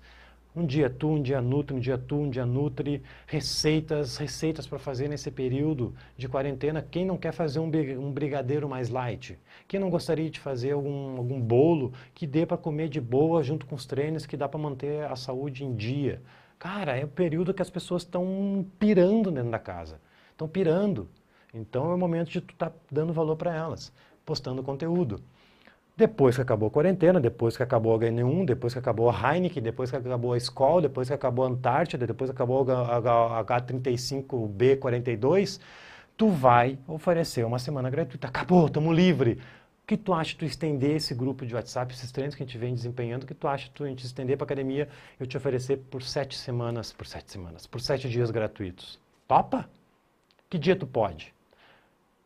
Um 0.58 0.65
dia 0.65 0.89
tu, 0.89 1.10
um 1.10 1.22
dia 1.22 1.39
nutri, 1.39 1.76
um 1.76 1.80
dia 1.80 2.00
tu, 2.00 2.15
um 2.15 2.32
dia 2.32 2.43
nutri. 2.43 3.04
Receitas, 3.28 4.17
receitas 4.17 4.65
para 4.65 4.80
fazer 4.80 5.08
nesse 5.08 5.30
período 5.30 5.93
de 6.17 6.28
quarentena. 6.28 6.82
Quem 6.82 7.06
não 7.06 7.15
quer 7.15 7.32
fazer 7.32 7.60
um, 7.60 7.70
um 8.00 8.12
brigadeiro 8.12 8.67
mais 8.67 8.89
light? 8.89 9.38
Quem 9.67 9.80
não 9.80 9.91
gostaria 9.91 10.32
de 10.32 10.39
fazer 10.39 10.72
algum, 10.72 11.15
algum 11.15 11.39
bolo 11.39 11.93
que 12.12 12.26
dê 12.26 12.43
para 12.43 12.58
comer 12.58 12.89
de 12.89 13.00
boa 13.00 13.43
junto 13.43 13.67
com 13.67 13.76
os 13.76 13.86
treinos, 13.86 14.26
que 14.26 14.36
dá 14.36 14.50
para 14.50 14.60
manter 14.60 15.04
a 15.04 15.15
saúde 15.15 15.63
em 15.63 15.76
dia? 15.76 16.24
Cara, 16.58 16.98
é 16.98 17.06
o 17.06 17.08
período 17.08 17.54
que 17.54 17.62
as 17.62 17.70
pessoas 17.70 18.02
estão 18.02 18.65
pirando 18.80 19.30
dentro 19.30 19.52
da 19.52 19.60
casa. 19.60 20.02
Estão 20.32 20.48
pirando. 20.48 21.08
Então 21.54 21.91
é 21.91 21.93
o 21.93 22.00
momento 22.00 22.32
de 22.32 22.41
tu 22.41 22.54
estar 22.54 22.72
tá 22.72 22.76
dando 22.91 23.13
valor 23.13 23.36
para 23.36 23.56
elas, 23.56 23.93
postando 24.26 24.63
conteúdo. 24.63 25.22
Depois 25.97 26.36
que 26.36 26.41
acabou 26.43 26.67
a 26.67 26.71
quarentena, 26.71 27.19
depois 27.19 27.57
que 27.57 27.63
acabou 27.63 27.95
a 27.95 27.97
HN1, 27.97 28.45
depois 28.45 28.71
que 28.71 28.77
acabou 28.77 29.10
a 29.10 29.33
Heineken, 29.33 29.63
depois 29.63 29.89
que 29.89 29.97
acabou 29.97 30.33
a 30.33 30.38
Skol, 30.38 30.79
depois 30.79 31.07
que 31.07 31.13
acabou 31.15 31.43
a 31.43 31.47
Antártida, 31.47 32.05
depois 32.05 32.29
que 32.29 32.36
acabou 32.36 32.63
a 32.69 33.43
H35B42, 33.43 35.60
tu 36.15 36.29
vai 36.29 36.77
oferecer 36.88 37.43
uma 37.43 37.57
semana 37.57 37.89
gratuita. 37.89 38.27
Acabou, 38.27 38.67
estamos 38.67 38.95
livre. 38.95 39.39
O 39.83 39.88
que 39.88 39.97
tu 39.97 40.13
acha 40.13 40.33
de 40.33 40.38
tu 40.38 40.45
estender 40.45 40.97
esse 40.97 41.15
grupo 41.15 41.47
de 41.47 41.55
WhatsApp, 41.55 41.91
esses 41.91 42.12
treinos 42.12 42.36
que 42.36 42.43
a 42.43 42.45
gente 42.45 42.60
vem 42.60 42.75
desempenhando, 42.75 43.23
o 43.23 43.25
que 43.25 43.33
tu 43.33 43.47
acha 43.47 43.65
de 43.65 43.71
tu 43.71 43.83
a 43.83 43.88
gente 43.88 44.05
estender 44.05 44.38
para 44.38 44.45
academia 44.45 44.88
eu 45.19 45.25
te 45.25 45.36
oferecer 45.36 45.77
por 45.89 46.03
sete 46.03 46.38
semanas, 46.38 46.93
por 46.93 47.07
sete 47.07 47.31
semanas, 47.31 47.65
por 47.65 47.81
sete 47.81 48.07
dias 48.07 48.29
gratuitos? 48.29 48.99
Topa? 49.27 49.67
Que 50.47 50.60
dia 50.60 50.75
tu 50.75 50.86
pode? 50.86 51.33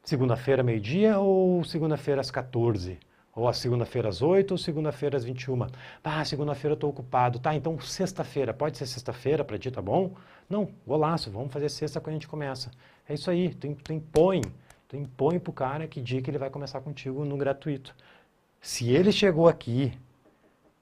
Segunda-feira, 0.04 0.62
meio-dia 0.62 1.20
ou 1.20 1.64
segunda-feira 1.64 2.20
às 2.20 2.30
14? 2.30 3.00
Ou 3.34 3.48
a 3.48 3.54
segunda-feira 3.54 4.10
às 4.10 4.22
8 4.22 4.52
ou 4.52 4.58
segunda-feira 4.58 5.16
às 5.16 5.24
21? 5.24 5.68
Ah, 6.04 6.26
segunda-feira 6.26 6.74
eu 6.74 6.76
estou 6.76 6.90
ocupado. 6.90 7.40
Tá, 7.40 7.56
então 7.56 7.80
sexta-feira. 7.80 8.54
Pode 8.54 8.78
ser 8.78 8.86
sexta-feira 8.86 9.44
para 9.44 9.58
ti, 9.58 9.72
tá 9.72 9.82
bom? 9.82 10.14
Não, 10.50 10.70
golaço, 10.86 11.32
vamos 11.32 11.52
fazer 11.54 11.70
sexta 11.70 12.02
quando 12.02 12.16
a 12.16 12.18
gente 12.18 12.28
começa. 12.28 12.72
É 13.08 13.14
isso 13.14 13.32
aí, 13.32 13.54
tu, 13.54 13.74
tu 13.76 13.94
impõe. 13.94 14.42
Tu 14.88 14.98
impõe 14.98 15.40
pro 15.40 15.54
cara 15.54 15.88
que 15.88 16.02
dia 16.02 16.22
que 16.22 16.30
ele 16.30 16.38
vai 16.38 16.50
começar 16.50 16.82
contigo 16.82 17.24
no 17.24 17.38
gratuito. 17.38 17.96
Se 18.60 18.90
ele 18.90 19.12
chegou 19.12 19.48
aqui, 19.48 19.94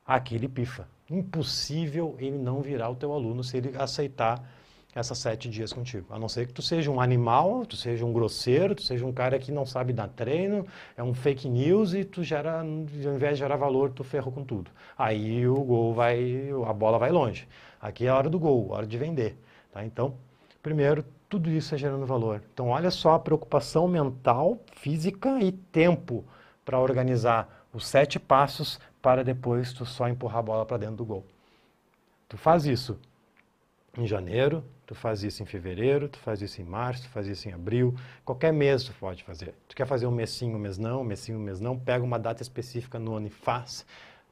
aqui 0.05 0.33
ele 0.33 0.47
pifa. 0.47 0.87
Impossível 1.07 2.15
ele 2.17 2.37
não 2.37 2.61
virar 2.61 2.89
o 2.89 2.95
teu 2.95 3.13
aluno 3.13 3.43
se 3.43 3.57
ele 3.57 3.77
aceitar 3.77 4.43
essas 4.93 5.17
sete 5.17 5.49
dias 5.49 5.71
contigo. 5.71 6.07
A 6.09 6.17
não 6.17 6.27
ser 6.27 6.47
que 6.47 6.53
tu 6.53 6.61
seja 6.61 6.89
um 6.89 6.99
animal, 6.99 7.65
tu 7.65 7.75
seja 7.75 8.05
um 8.05 8.11
grosseiro, 8.11 8.73
tu 8.73 8.81
seja 8.81 9.05
um 9.05 9.13
cara 9.13 9.37
que 9.37 9.51
não 9.51 9.65
sabe 9.65 9.93
dar 9.93 10.07
treino, 10.07 10.65
é 10.97 11.03
um 11.03 11.13
fake 11.13 11.47
news 11.47 11.93
e 11.93 12.03
tu 12.03 12.23
gera, 12.23 12.61
ao 12.61 12.65
invés 12.65 13.33
de 13.33 13.39
gerar 13.39 13.55
valor, 13.55 13.91
tu 13.91 14.03
ferrou 14.03 14.31
com 14.31 14.43
tudo. 14.43 14.71
Aí 14.97 15.47
o 15.47 15.61
gol 15.63 15.93
vai, 15.93 16.49
a 16.65 16.73
bola 16.73 16.97
vai 16.97 17.11
longe. 17.11 17.47
Aqui 17.79 18.05
é 18.05 18.09
a 18.09 18.15
hora 18.15 18.29
do 18.29 18.39
gol, 18.39 18.71
hora 18.71 18.87
de 18.87 18.97
vender. 18.97 19.37
Tá? 19.71 19.85
Então, 19.85 20.15
primeiro, 20.61 21.05
tudo 21.29 21.49
isso 21.49 21.75
é 21.75 21.77
gerando 21.77 22.05
valor. 22.05 22.41
Então, 22.53 22.69
olha 22.69 22.89
só 22.89 23.13
a 23.13 23.19
preocupação 23.19 23.87
mental, 23.87 24.59
física 24.75 25.39
e 25.39 25.51
tempo 25.51 26.25
para 26.65 26.79
organizar 26.79 27.65
os 27.71 27.87
sete 27.87 28.19
passos 28.19 28.79
para 29.01 29.23
depois 29.23 29.71
tu 29.71 29.85
só 29.85 30.09
empurrar 30.09 30.39
a 30.39 30.43
bola 30.43 30.65
para 30.65 30.77
dentro 30.77 30.97
do 30.97 31.05
gol. 31.05 31.25
Tu 32.27 32.37
faz 32.37 32.65
isso 32.65 32.99
em 33.97 34.05
janeiro, 34.05 34.63
tu 34.89 34.95
faz 34.95 35.21
isso 35.21 35.43
em 35.43 35.45
fevereiro, 35.45 36.09
tu 36.09 36.17
faz 36.17 36.41
isso 36.41 36.59
em 36.59 36.65
março, 36.65 37.03
tu 37.03 37.09
faz 37.09 37.27
isso 37.27 37.47
em 37.47 37.53
abril, 37.53 37.95
qualquer 38.25 38.51
mês 38.51 38.83
tu 38.83 38.91
pode 38.99 39.23
fazer. 39.23 39.53
Tu 39.67 39.75
quer 39.75 39.85
fazer 39.85 40.07
um 40.07 40.11
mês 40.11 40.31
sim, 40.31 40.55
um 40.55 40.57
mês 40.57 40.79
não, 40.79 41.03
um 41.03 41.15
sim, 41.15 41.35
um 41.35 41.39
mês 41.39 41.59
não, 41.59 41.77
pega 41.77 42.03
uma 42.03 42.17
data 42.17 42.41
específica 42.41 42.97
no 42.97 43.13
ano 43.15 43.27
e 43.27 43.29
faz. 43.29 43.85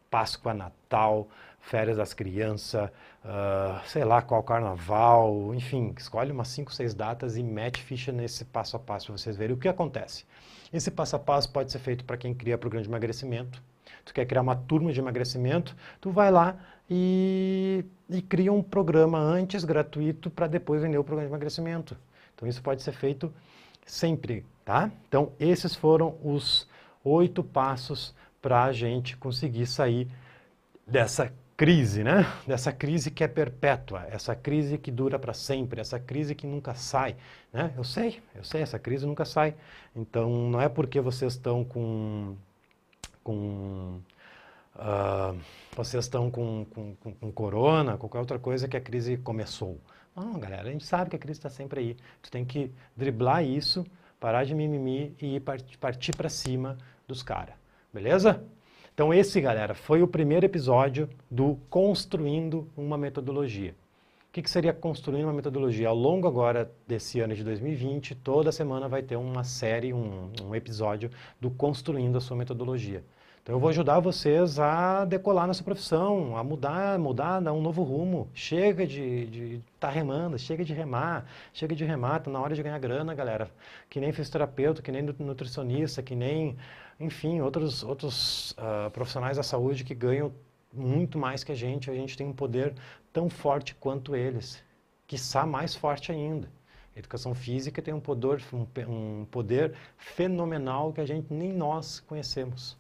Páscoa, 0.10 0.56
Natal, 0.56 1.28
férias 1.60 1.98
das 1.98 2.12
crianças, 2.12 2.90
uh, 3.24 3.86
sei 3.86 4.04
lá 4.04 4.20
qual 4.20 4.42
carnaval, 4.42 5.54
enfim, 5.54 5.94
escolhe 5.96 6.32
umas 6.32 6.48
5, 6.48 6.74
6 6.74 6.96
datas 6.96 7.38
e 7.38 7.44
mete 7.44 7.80
ficha 7.80 8.12
nesse 8.12 8.44
passo 8.44 8.78
a 8.78 8.80
passo 8.80 9.08
para 9.08 9.18
vocês 9.18 9.38
verem 9.38 9.56
o 9.56 9.60
que 9.60 9.68
acontece. 9.68 10.26
Esse 10.74 10.90
passo 10.90 11.18
a 11.18 11.20
passo 11.20 11.52
pode 11.52 11.72
ser 11.72 11.78
feito 11.78 12.04
para 12.04 12.18
quem 12.18 12.34
cria 12.34 12.58
programa 12.58 12.82
de 12.82 12.90
emagrecimento. 12.90 13.62
Tu 14.04 14.12
quer 14.12 14.26
criar 14.26 14.42
uma 14.42 14.56
turma 14.56 14.92
de 14.92 15.00
emagrecimento, 15.00 15.76
tu 16.02 16.10
vai 16.10 16.32
lá 16.32 16.58
e, 16.90 17.86
e 18.10 18.22
cria 18.22 18.52
um 18.52 18.64
programa 18.64 19.20
antes 19.20 19.64
gratuito 19.64 20.30
para 20.30 20.48
depois 20.48 20.82
vender 20.82 20.98
o 20.98 21.04
programa 21.04 21.28
de 21.28 21.34
emagrecimento. 21.34 21.98
Então 22.36 22.48
isso 22.48 22.62
pode 22.62 22.82
ser 22.82 22.94
feito 22.94 23.34
sempre, 23.86 24.46
tá? 24.64 24.92
Então 25.08 25.32
esses 25.40 25.76
foram 25.76 26.16
os 26.24 26.68
oito 27.04 27.44
passos 27.44 28.14
para 28.42 28.64
a 28.64 28.72
gente 28.72 29.18
conseguir 29.18 29.66
sair 29.66 30.08
dessa 30.86 31.34
crise, 31.58 32.04
né? 32.04 32.26
Dessa 32.46 32.72
crise 32.72 33.10
que 33.10 33.24
é 33.24 33.28
perpétua, 33.28 34.06
essa 34.10 34.36
crise 34.36 34.78
que 34.78 34.92
dura 34.92 35.18
para 35.18 35.34
sempre, 35.34 35.82
essa 35.82 36.00
crise 36.00 36.36
que 36.36 36.46
nunca 36.46 36.76
sai, 36.76 37.16
né? 37.52 37.74
Eu 37.76 37.84
sei, 37.84 38.22
eu 38.36 38.44
sei, 38.44 38.62
essa 38.62 38.78
crise 38.78 39.06
nunca 39.06 39.26
sai. 39.26 39.56
Então 39.96 40.30
não 40.50 40.62
é 40.62 40.70
porque 40.70 41.02
vocês 41.02 41.34
estão 41.34 41.66
com 41.66 42.36
com 43.24 44.00
uh, 44.78 45.38
vocês 45.76 46.06
estão 46.06 46.32
com, 46.32 46.66
com, 46.66 46.96
com, 46.96 47.14
com, 47.14 47.32
corona, 47.32 47.98
qualquer 47.98 48.20
outra 48.20 48.40
coisa 48.40 48.68
que 48.68 48.78
a 48.78 48.82
crise 48.82 49.18
começou. 49.18 49.80
Não, 50.16 50.40
galera, 50.40 50.68
a 50.68 50.72
gente 50.72 50.86
sabe 50.86 51.10
que 51.10 51.16
a 51.16 51.20
crise 51.20 51.40
está 51.40 51.50
sempre 51.50 51.80
aí. 51.80 51.98
Tu 52.22 52.32
tem 52.32 52.44
que 52.44 52.72
driblar 52.96 53.44
isso, 53.44 53.86
parar 54.20 54.44
de 54.44 54.56
mimimi 54.56 55.16
e 55.22 55.40
partir, 55.40 56.16
para 56.16 56.30
cima 56.30 56.78
dos 57.08 57.22
caras. 57.22 57.56
Beleza? 57.94 58.44
Então 58.94 59.14
esse, 59.14 59.40
galera, 59.40 59.76
foi 59.76 60.02
o 60.02 60.08
primeiro 60.08 60.46
episódio 60.46 61.08
do 61.30 61.60
Construindo 61.70 62.68
uma 62.76 62.98
Metodologia. 62.98 63.76
O 64.30 64.34
que, 64.38 64.42
que 64.42 64.50
seria 64.50 64.74
construindo 64.74 65.26
uma 65.26 65.34
metodologia? 65.34 65.88
Ao 65.88 65.96
longo 65.96 66.28
agora 66.28 66.72
desse 66.88 67.20
ano 67.20 67.34
de 67.34 67.44
2020, 67.44 68.14
toda 68.16 68.52
semana 68.52 68.88
vai 68.88 69.02
ter 69.02 69.16
uma 69.16 69.44
série, 69.44 69.94
um, 69.94 70.32
um 70.44 70.54
episódio 70.54 71.10
do 71.40 71.50
Construindo 71.50 72.18
a 72.18 72.22
sua 72.22 72.38
metodologia. 72.38 73.04
Então 73.48 73.56
eu 73.56 73.62
vou 73.62 73.70
ajudar 73.70 74.02
vocês 74.02 74.60
a 74.60 75.06
decolar 75.06 75.48
nessa 75.48 75.64
profissão, 75.64 76.36
a 76.36 76.44
mudar, 76.44 77.00
mudar, 77.00 77.40
dar 77.40 77.54
um 77.54 77.62
novo 77.62 77.82
rumo. 77.82 78.28
Chega 78.34 78.86
de 78.86 79.62
estar 79.74 79.88
tá 79.88 79.90
remando, 79.90 80.38
chega 80.38 80.66
de 80.66 80.74
remar, 80.74 81.26
chega 81.54 81.74
de 81.74 81.86
remar, 81.86 82.20
tá 82.20 82.30
na 82.30 82.42
hora 82.42 82.54
de 82.54 82.62
ganhar 82.62 82.78
grana, 82.78 83.16
galera. 83.16 83.50
Que 83.90 84.02
nem 84.02 84.12
fisioterapeuta, 84.12 84.82
que 84.82 84.92
nem 84.92 85.02
nutricionista, 85.02 86.04
que 86.04 86.14
nem, 86.14 86.58
enfim, 87.00 87.40
outros, 87.40 87.84
outros 87.84 88.52
uh, 88.52 88.92
profissionais 88.92 89.38
da 89.38 89.44
saúde 89.44 89.86
que 89.86 89.96
ganham 89.96 90.30
muito 90.74 91.18
mais 91.18 91.42
que 91.42 91.54
a 91.54 91.56
gente. 91.56 91.90
A 91.90 91.94
gente 91.94 92.18
tem 92.18 92.28
um 92.28 92.34
poder 92.34 92.74
tão 93.14 93.30
forte 93.30 93.74
quanto 93.76 94.14
eles, 94.14 94.62
quiçá 95.08 95.46
mais 95.46 95.74
forte 95.74 96.12
ainda. 96.12 96.50
Educação 96.94 97.34
física 97.34 97.82
tem 97.82 97.94
um 97.94 98.02
poder, 98.02 98.44
um 98.90 99.24
poder 99.32 99.74
fenomenal 99.96 100.92
que 100.92 101.00
a 101.00 101.06
gente 101.06 101.34
nem 101.34 101.54
nós 101.54 102.02
conhecemos. 102.02 102.76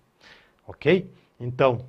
Ok? 0.68 1.10
Então, 1.40 1.86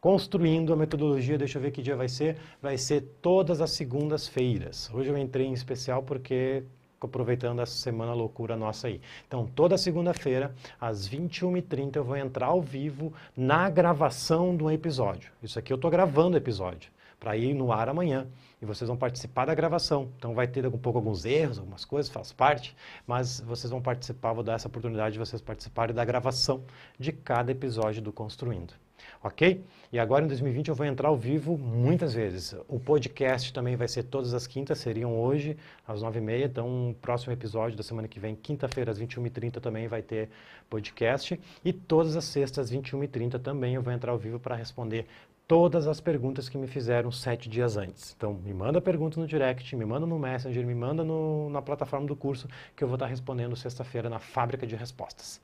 construindo 0.00 0.72
a 0.72 0.76
metodologia, 0.76 1.36
deixa 1.36 1.58
eu 1.58 1.62
ver 1.62 1.72
que 1.72 1.82
dia 1.82 1.96
vai 1.96 2.08
ser. 2.08 2.38
Vai 2.62 2.78
ser 2.78 3.02
todas 3.20 3.60
as 3.60 3.72
segundas-feiras. 3.72 4.88
Hoje 4.94 5.10
eu 5.10 5.18
entrei 5.18 5.46
em 5.46 5.52
especial 5.52 6.02
porque 6.02 6.62
aproveitando 7.00 7.60
essa 7.60 7.76
semana 7.76 8.14
loucura 8.14 8.56
nossa 8.56 8.88
aí. 8.88 9.00
Então, 9.28 9.46
toda 9.54 9.76
segunda-feira, 9.76 10.54
às 10.80 11.08
21h30, 11.08 11.96
eu 11.96 12.04
vou 12.04 12.16
entrar 12.16 12.46
ao 12.46 12.62
vivo 12.62 13.12
na 13.36 13.68
gravação 13.68 14.56
do 14.56 14.70
episódio. 14.70 15.30
Isso 15.42 15.58
aqui 15.58 15.72
eu 15.72 15.76
estou 15.76 15.90
gravando 15.90 16.34
o 16.34 16.38
episódio 16.38 16.90
para 17.18 17.36
ir 17.36 17.54
no 17.54 17.72
ar 17.72 17.88
amanhã. 17.88 18.26
E 18.60 18.64
vocês 18.64 18.88
vão 18.88 18.96
participar 18.96 19.46
da 19.46 19.54
gravação. 19.54 20.08
Então 20.18 20.34
vai 20.34 20.46
ter 20.46 20.66
um 20.66 20.78
pouco 20.78 20.98
alguns 20.98 21.24
erros, 21.24 21.58
algumas 21.58 21.84
coisas, 21.84 22.10
faz 22.10 22.32
parte, 22.32 22.76
mas 23.06 23.40
vocês 23.40 23.70
vão 23.70 23.80
participar, 23.80 24.32
vou 24.32 24.44
dar 24.44 24.54
essa 24.54 24.68
oportunidade 24.68 25.14
de 25.14 25.18
vocês 25.18 25.42
participarem 25.42 25.94
da 25.94 26.04
gravação 26.04 26.62
de 26.98 27.12
cada 27.12 27.52
episódio 27.52 28.00
do 28.00 28.12
Construindo. 28.12 28.74
Ok? 29.22 29.64
E 29.92 29.98
agora 29.98 30.24
em 30.24 30.28
2020 30.28 30.68
eu 30.68 30.74
vou 30.74 30.86
entrar 30.86 31.08
ao 31.08 31.16
vivo 31.16 31.56
muitas 31.56 32.14
vezes. 32.14 32.54
O 32.68 32.78
podcast 32.78 33.52
também 33.52 33.76
vai 33.76 33.88
ser 33.88 34.04
todas 34.04 34.34
as 34.34 34.46
quintas, 34.46 34.78
seriam 34.78 35.18
hoje 35.18 35.56
às 35.86 36.02
9h30. 36.02 36.44
Então, 36.44 36.90
o 36.90 36.94
próximo 36.94 37.32
episódio 37.32 37.76
da 37.76 37.82
semana 37.82 38.08
que 38.08 38.20
vem, 38.20 38.34
quinta-feira 38.34 38.90
às 38.90 38.98
21h30, 38.98 39.60
também 39.60 39.88
vai 39.88 40.02
ter 40.02 40.28
podcast. 40.68 41.38
E 41.64 41.72
todas 41.72 42.16
as 42.16 42.24
sextas 42.24 42.66
às 42.66 42.72
21h30 42.72 43.40
também 43.40 43.74
eu 43.74 43.82
vou 43.82 43.92
entrar 43.92 44.12
ao 44.12 44.18
vivo 44.18 44.38
para 44.38 44.54
responder 44.54 45.06
todas 45.46 45.86
as 45.86 46.00
perguntas 46.00 46.48
que 46.48 46.58
me 46.58 46.66
fizeram 46.66 47.12
sete 47.12 47.48
dias 47.48 47.76
antes. 47.76 48.14
Então, 48.16 48.34
me 48.34 48.52
manda 48.52 48.80
pergunta 48.80 49.20
no 49.20 49.26
direct, 49.26 49.76
me 49.76 49.84
manda 49.84 50.06
no 50.06 50.18
Messenger, 50.18 50.66
me 50.66 50.74
manda 50.74 51.04
no, 51.04 51.48
na 51.50 51.62
plataforma 51.62 52.06
do 52.06 52.16
curso, 52.16 52.48
que 52.74 52.82
eu 52.82 52.88
vou 52.88 52.96
estar 52.96 53.06
respondendo 53.06 53.54
sexta-feira 53.54 54.10
na 54.10 54.18
fábrica 54.18 54.66
de 54.66 54.74
respostas. 54.74 55.40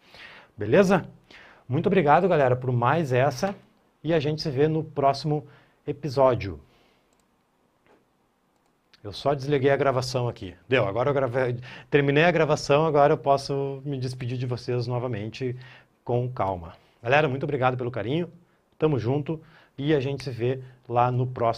Beleza? 0.57 1.09
Muito 1.69 1.87
obrigado, 1.87 2.29
galera, 2.29 2.57
por 2.57 2.73
mais 2.73 3.13
essa 3.13 3.55
e 4.03 4.13
a 4.13 4.19
gente 4.19 4.43
se 4.43 4.51
vê 4.51 4.67
no 4.67 4.83
próximo 4.83 5.47
episódio. 5.87 6.59
Eu 9.03 9.13
só 9.13 9.35
desliguei 9.35 9.71
a 9.71 9.77
gravação 9.77 10.29
aqui. 10.29 10.55
Deu, 10.69 10.87
agora 10.87 11.11
eu 11.11 11.15
gravei, 11.15 11.57
terminei 11.91 12.25
a 12.25 12.31
gravação, 12.31 12.87
agora 12.87 13.13
eu 13.13 13.19
posso 13.19 13.83
me 13.85 13.99
despedir 13.99 14.39
de 14.39 14.47
vocês 14.47 14.87
novamente 14.87 15.57
com 16.05 16.29
calma. 16.29 16.75
Galera, 17.03 17.29
muito 17.29 17.43
obrigado 17.43 17.77
pelo 17.77 17.91
carinho. 17.91 18.31
Tamo 18.79 18.99
junto 18.99 19.41
e 19.77 19.95
a 19.95 20.01
gente 20.01 20.25
se 20.25 20.31
vê 20.31 20.61
lá 20.89 21.11
no 21.11 21.27
próximo 21.27 21.53